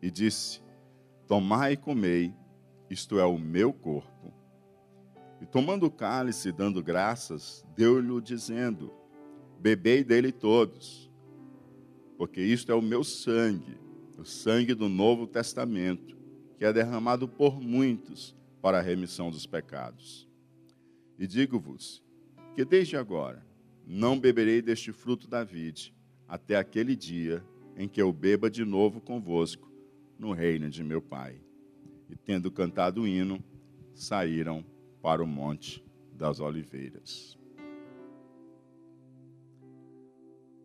[0.01, 0.61] E disse:
[1.27, 2.34] Tomai e comei,
[2.89, 4.34] isto é o meu corpo.
[5.41, 8.93] E tomando o cálice, dando graças, deu-lhe dizendo:
[9.59, 11.11] Bebei dele todos,
[12.18, 13.77] porque isto é o meu sangue,
[14.18, 16.18] o sangue do Novo Testamento,
[16.57, 20.30] que é derramado por muitos para a remissão dos pecados.
[21.19, 22.01] E digo-vos
[22.55, 23.47] que desde agora
[23.89, 25.95] não beberei deste fruto da vide,
[26.27, 27.41] até aquele dia
[27.77, 29.72] em que eu beba de novo convosco
[30.19, 31.39] no reino de meu Pai.
[32.09, 33.41] E tendo cantado o hino,
[33.93, 34.65] saíram
[35.01, 35.81] para o monte
[36.11, 37.38] das oliveiras.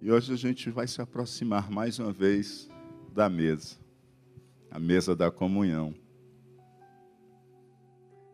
[0.00, 2.68] E hoje a gente vai se aproximar mais uma vez
[3.14, 3.76] da mesa,
[4.68, 5.94] a mesa da comunhão.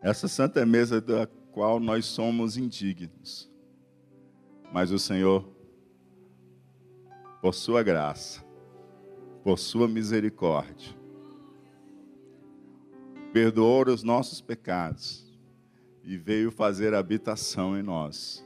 [0.01, 3.49] Essa santa mesa da qual nós somos indignos.
[4.71, 5.47] Mas o Senhor,
[7.41, 8.43] por sua graça,
[9.43, 10.95] por sua misericórdia,
[13.33, 15.25] perdoou os nossos pecados
[16.03, 18.45] e veio fazer habitação em nós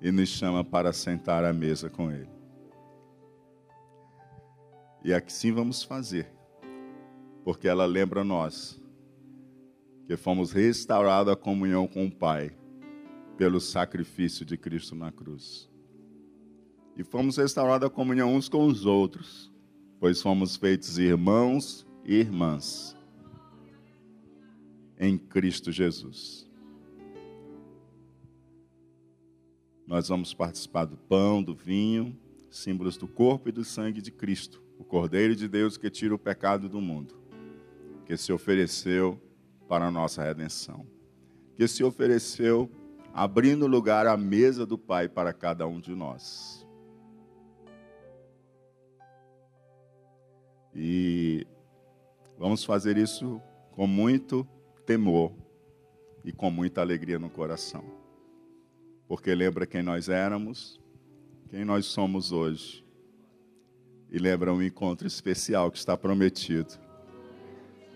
[0.00, 2.30] e nos chama para sentar à mesa com Ele.
[5.04, 6.30] E assim vamos fazer,
[7.44, 8.80] porque ela lembra nós
[10.06, 12.56] que fomos restaurados à comunhão com o Pai
[13.38, 15.70] pelo sacrifício de Cristo na cruz.
[16.96, 19.50] E fomos restaurados à comunhão uns com os outros,
[20.00, 22.96] pois fomos feitos irmãos e irmãs
[24.98, 26.50] em Cristo Jesus.
[29.86, 32.18] Nós vamos participar do pão, do vinho,
[32.50, 36.18] símbolos do corpo e do sangue de Cristo, o Cordeiro de Deus que tira o
[36.18, 37.14] pecado do mundo,
[38.04, 39.16] que se ofereceu
[39.68, 40.84] para a nossa redenção,
[41.56, 42.68] que se ofereceu
[43.18, 46.64] abrindo lugar à mesa do Pai para cada um de nós.
[50.72, 51.44] E
[52.38, 53.42] vamos fazer isso
[53.72, 54.46] com muito
[54.86, 55.32] temor
[56.24, 57.84] e com muita alegria no coração.
[59.08, 60.80] Porque lembra quem nós éramos,
[61.48, 62.86] quem nós somos hoje.
[64.12, 66.72] E lembra um encontro especial que está prometido.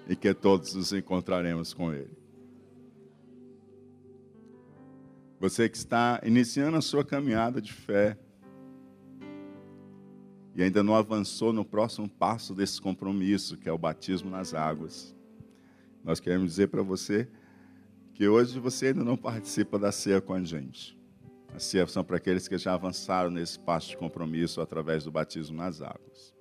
[0.08, 2.21] E que todos nos encontraremos com Ele.
[5.42, 8.16] Você que está iniciando a sua caminhada de fé
[10.54, 15.12] e ainda não avançou no próximo passo desse compromisso, que é o batismo nas águas.
[16.04, 17.28] Nós queremos dizer para você
[18.14, 20.96] que hoje você ainda não participa da ceia com a gente.
[21.52, 25.56] A ceia são para aqueles que já avançaram nesse passo de compromisso através do batismo
[25.56, 26.32] nas águas.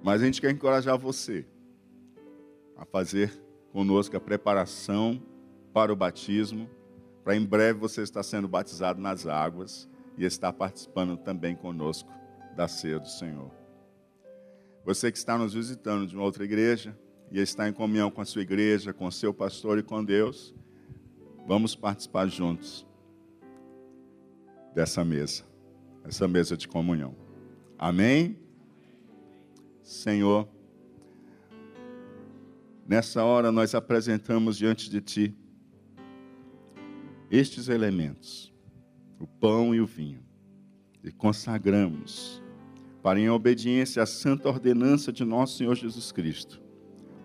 [0.00, 1.44] Mas a gente quer encorajar você
[2.76, 3.32] a fazer
[3.72, 5.20] conosco a preparação
[5.72, 6.70] para o batismo
[7.26, 12.08] para em breve você estar sendo batizado nas águas e estar participando também conosco
[12.54, 13.50] da ceia do Senhor.
[14.84, 16.96] Você que está nos visitando de uma outra igreja
[17.32, 20.54] e está em comunhão com a sua igreja, com o seu pastor e com Deus,
[21.48, 22.86] vamos participar juntos
[24.72, 25.42] dessa mesa,
[26.04, 27.16] essa mesa de comunhão.
[27.76, 28.38] Amém?
[29.82, 30.48] Senhor,
[32.86, 35.36] nessa hora nós apresentamos diante de Ti
[37.30, 38.52] estes elementos,
[39.18, 40.22] o pão e o vinho,
[41.02, 42.42] e consagramos
[43.02, 46.60] para, em obediência à santa ordenança de nosso Senhor Jesus Cristo,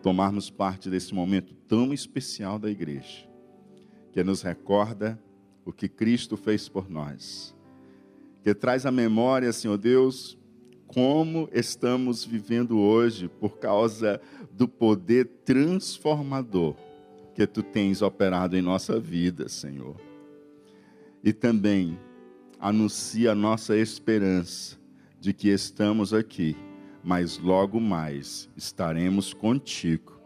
[0.01, 3.27] tomarmos parte desse momento tão especial da igreja,
[4.11, 5.21] que nos recorda
[5.65, 7.55] o que Cristo fez por nós,
[8.43, 10.37] que traz à memória, Senhor Deus,
[10.87, 14.19] como estamos vivendo hoje por causa
[14.51, 16.75] do poder transformador
[17.33, 19.95] que tu tens operado em nossa vida, Senhor.
[21.23, 21.97] E também
[22.59, 24.77] anuncia a nossa esperança
[25.19, 26.55] de que estamos aqui,
[27.03, 30.19] mas logo mais estaremos contigo,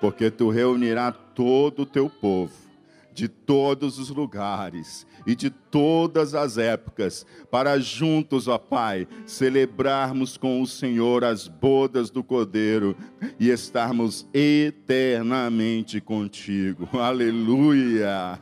[0.00, 2.71] porque tu reunirá todo o teu povo
[3.14, 10.60] de todos os lugares e de todas as épocas, para juntos, ó Pai, celebrarmos com
[10.60, 12.96] o Senhor as bodas do Cordeiro
[13.38, 16.88] e estarmos eternamente contigo.
[16.98, 18.40] Aleluia!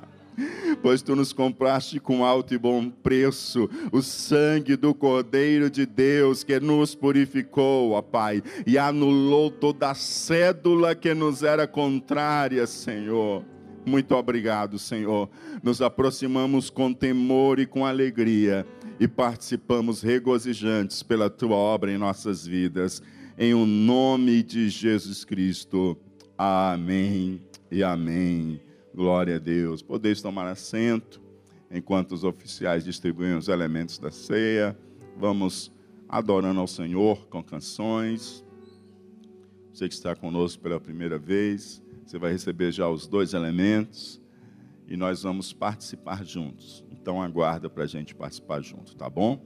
[0.80, 6.42] Pois tu nos compraste com alto e bom preço o sangue do Cordeiro de Deus
[6.42, 13.44] que nos purificou, ó Pai, e anulou toda a cédula que nos era contrária, Senhor.
[13.84, 15.28] Muito obrigado, Senhor.
[15.62, 18.66] Nos aproximamos com temor e com alegria
[18.98, 23.02] e participamos regozijantes pela tua obra em nossas vidas.
[23.38, 25.96] Em o nome de Jesus Cristo.
[26.36, 27.40] Amém
[27.70, 28.60] e amém.
[28.94, 29.82] Glória a Deus.
[29.82, 31.20] Podeis tomar assento
[31.70, 34.76] enquanto os oficiais distribuem os elementos da ceia.
[35.16, 35.72] Vamos
[36.08, 38.44] adorando ao Senhor com canções.
[39.72, 41.82] Você que está conosco pela primeira vez.
[42.10, 44.20] Você vai receber já os dois elementos
[44.88, 46.84] e nós vamos participar juntos.
[46.90, 49.40] Então aguarda para a gente participar junto, tá bom?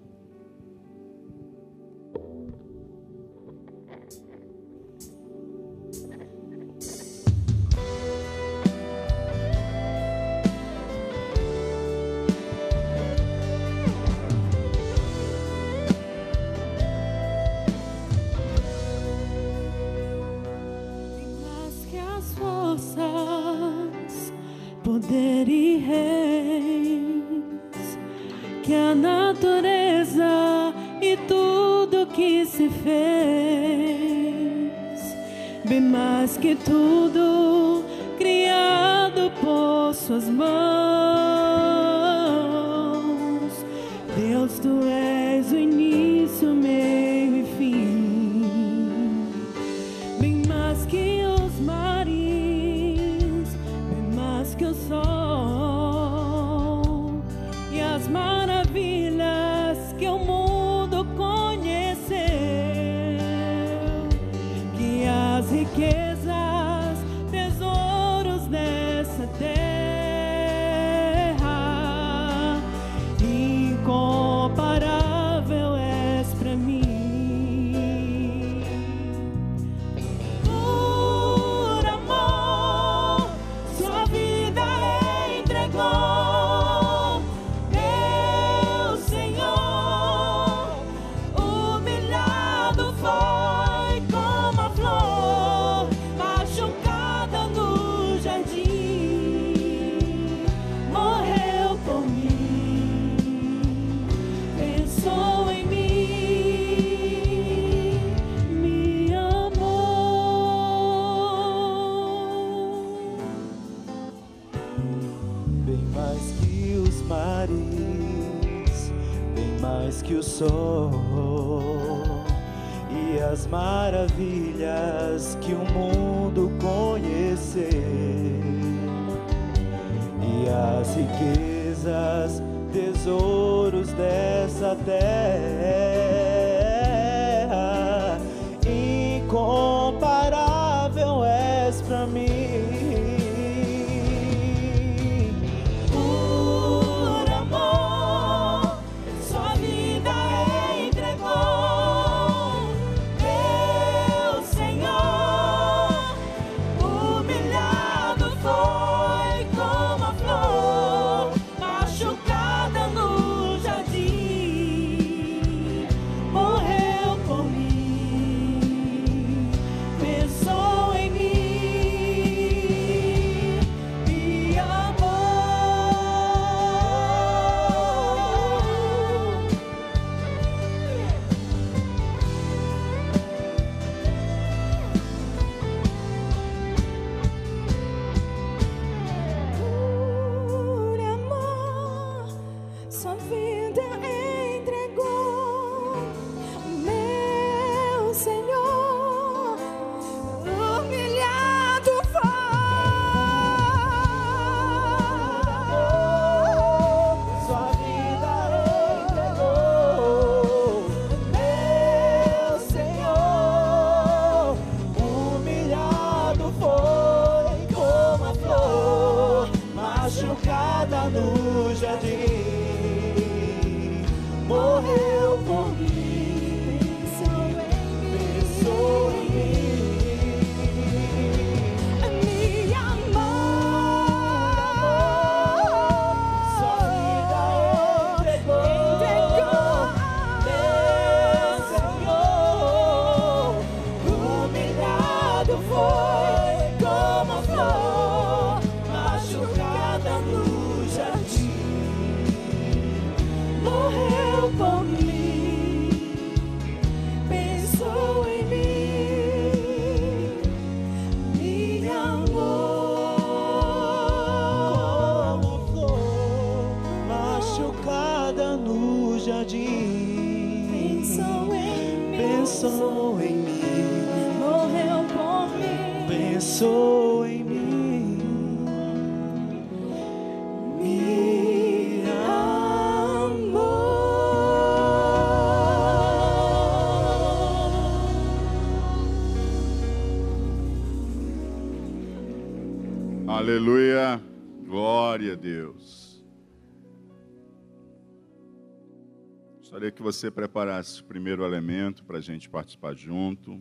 [299.74, 303.60] Gostaria que você preparasse o primeiro elemento para a gente participar junto.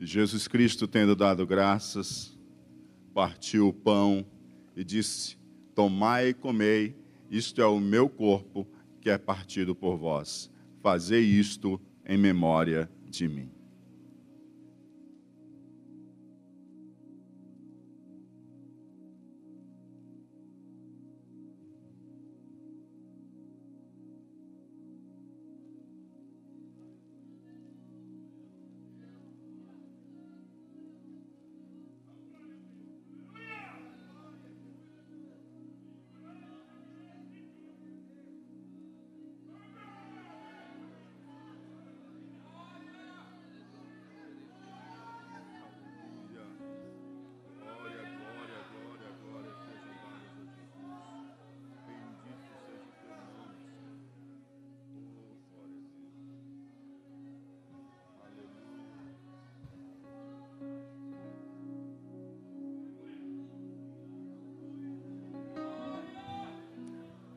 [0.00, 2.36] Jesus Cristo, tendo dado graças,
[3.14, 4.26] partiu o pão
[4.74, 5.38] e disse:
[5.76, 6.96] Tomai e comei,
[7.30, 8.66] isto é o meu corpo
[9.00, 10.50] que é partido por vós.
[10.86, 13.55] Fazei isto em memória de mim.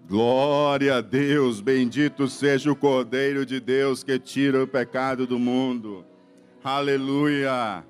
[0.10, 6.03] Glória a Deus, bendito seja o Cordeiro de Deus que tira o pecado do mundo.
[6.64, 7.86] Aleluia.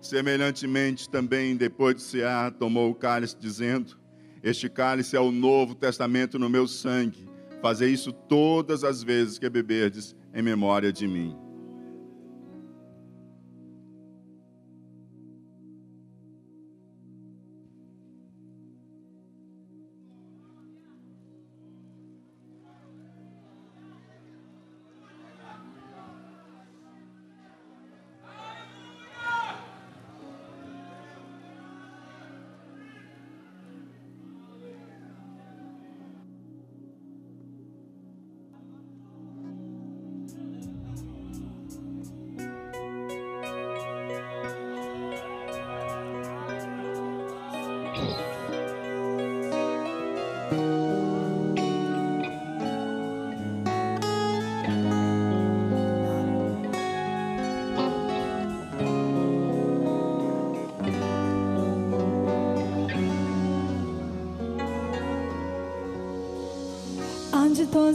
[0.00, 3.96] Semelhantemente, também, depois de cear, tomou o cálice, dizendo:
[4.42, 7.30] Este cálice é o novo testamento no meu sangue.
[7.62, 11.38] Fazei isso todas as vezes que beberdes em memória de mim.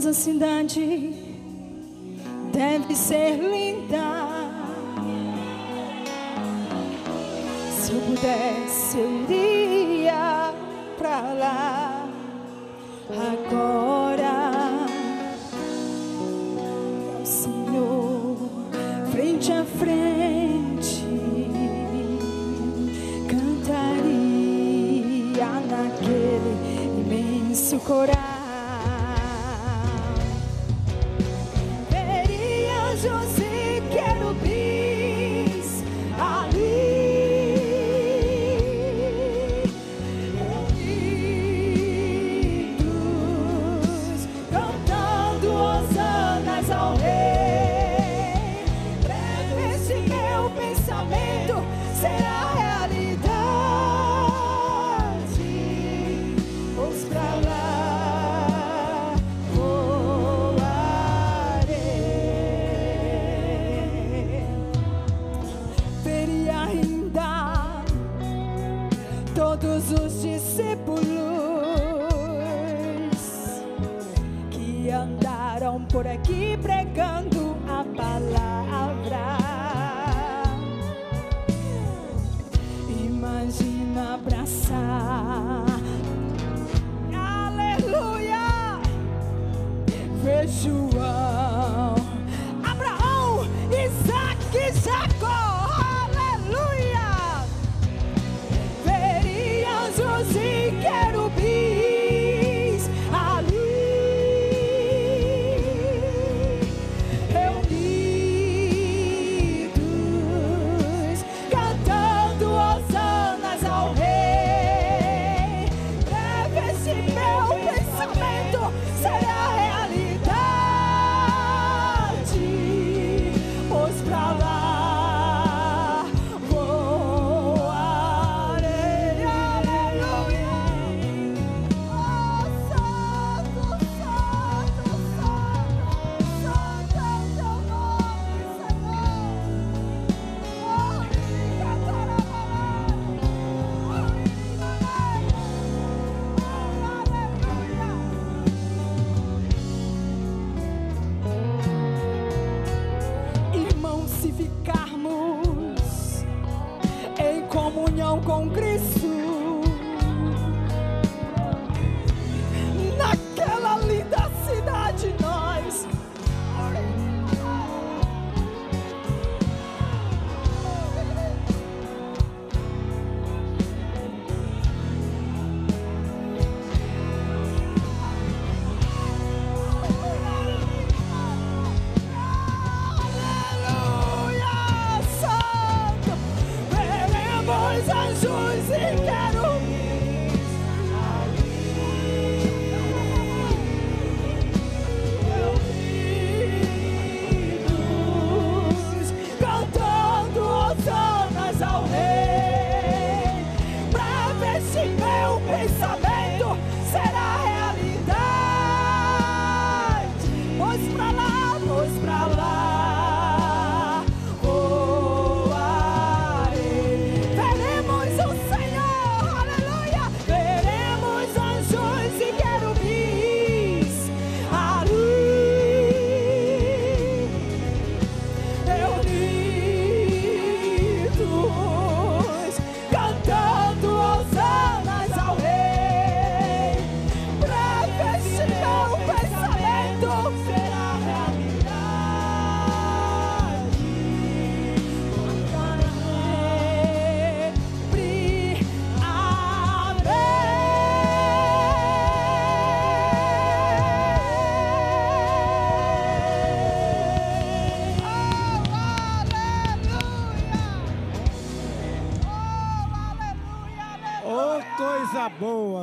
[0.08, 1.12] essa cidade
[2.52, 4.04] deve ser linda.
[7.72, 10.54] Se eu pudesse, eu iria
[10.96, 12.08] pra lá
[13.10, 14.52] agora.
[17.24, 18.36] Senhor,
[19.10, 21.04] frente a frente,
[23.28, 24.66] cantaria
[25.68, 26.52] naquele
[27.00, 28.25] imenso coração.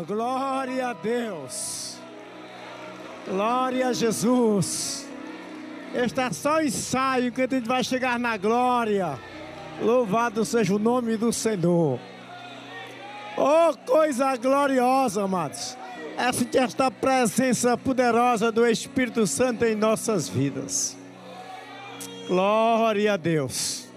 [0.05, 1.97] Glória a Deus,
[3.25, 5.07] glória a Jesus.
[5.93, 9.17] Está só ensaio que a gente vai chegar na glória.
[9.81, 11.99] Louvado seja o nome do Senhor.
[13.37, 15.77] Oh, coisa gloriosa, amados.
[16.17, 20.97] Essa, esta presença poderosa do Espírito Santo em nossas vidas.
[22.27, 23.87] Glória a Deus.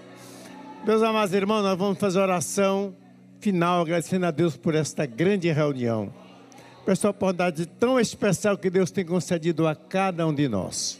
[0.85, 2.95] Meus amados irmãos, nós vamos fazer oração
[3.39, 6.13] final agradecendo a Deus por esta grande reunião,
[6.83, 10.99] por esta oportunidade tão especial que Deus tem concedido a cada um de nós.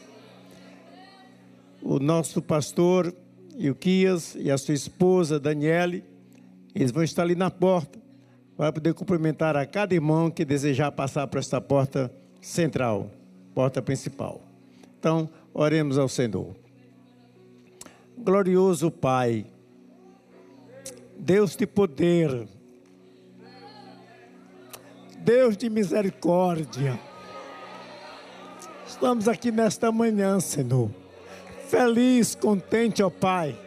[1.82, 3.14] O nosso pastor
[3.58, 6.04] Ilquias e a sua esposa Daniele,
[6.76, 8.00] eles vão estar ali na porta
[8.56, 12.12] para poder cumprimentar a cada irmão que desejar passar por esta porta
[12.42, 13.10] central,
[13.54, 14.42] porta principal.
[15.00, 16.56] Então, oremos ao Senhor.
[18.18, 19.46] Glorioso Pai,
[21.19, 22.48] Deus de poder,
[25.18, 26.98] Deus de misericórdia,
[28.88, 30.89] estamos aqui nesta manhã, Senhor,
[31.68, 33.60] feliz, contente, ó Pai,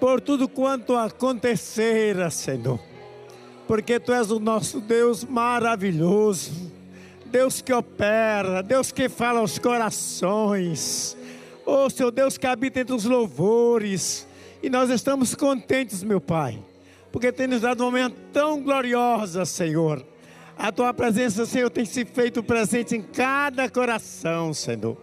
[0.00, 2.80] por tudo quanto acontecera, Senhor,
[3.66, 6.72] porque Tu és o nosso Deus maravilhoso,
[7.26, 11.16] Deus que opera, Deus que fala aos corações,
[11.66, 14.26] oh seu Deus que habita entre os louvores,
[14.62, 16.58] e nós estamos contentes, meu Pai,
[17.16, 20.04] porque tem nos dado um momento tão gloriosa, Senhor.
[20.54, 24.98] A tua presença, Senhor, tem se feito presente em cada coração, Senhor.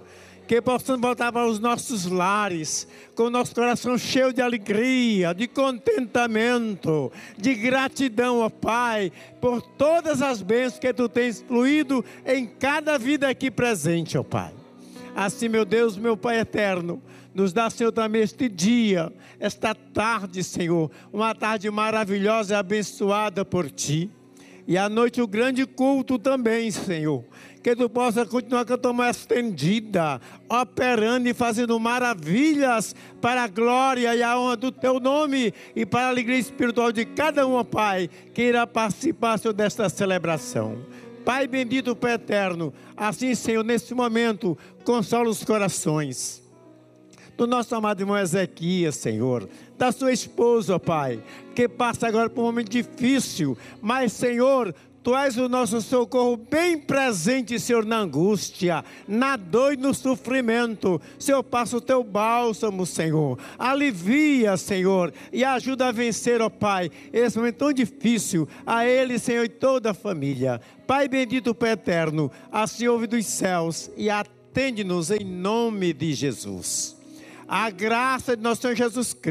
[0.47, 5.47] Que possamos voltar para os nossos lares com o nosso coração cheio de alegria, de
[5.47, 9.11] contentamento, de gratidão, ó Pai,
[9.41, 14.53] por todas as bênçãos que tu tens fluído em cada vida aqui presente, ó Pai.
[15.15, 17.01] Assim, meu Deus, meu Pai eterno,
[17.33, 23.69] nos dá, Senhor, também este dia, esta tarde, Senhor, uma tarde maravilhosa e abençoada por
[23.69, 24.09] Ti.
[24.67, 27.23] E à noite o grande culto também, Senhor.
[27.61, 30.19] Que tu possa continuar com a tua mão estendida,
[30.49, 36.07] operando e fazendo maravilhas para a glória e a honra do teu nome e para
[36.07, 40.77] a alegria espiritual de cada um, Pai, que irá participar, Senhor, desta celebração.
[41.23, 46.43] Pai bendito, Pai eterno, assim, Senhor, nesse momento, consola os corações.
[47.37, 51.19] Do nosso amado irmão Ezequias, Senhor, da sua esposa, Pai,
[51.55, 56.77] que passa agora por um momento difícil, mas, Senhor, Tu és o nosso socorro bem
[56.77, 61.01] presente, Senhor, na angústia, na dor e no sofrimento.
[61.19, 63.37] Senhor, passa o teu bálsamo, Senhor.
[63.59, 69.43] Alivia, Senhor, e ajuda a vencer, ó Pai, esse momento tão difícil, a ele, Senhor,
[69.43, 70.61] e toda a família.
[70.87, 76.95] Pai bendito, Pai eterno, assim ouve dos céus e atende-nos em nome de Jesus.
[77.45, 79.21] A graça de nosso Senhor Jesus Cristo.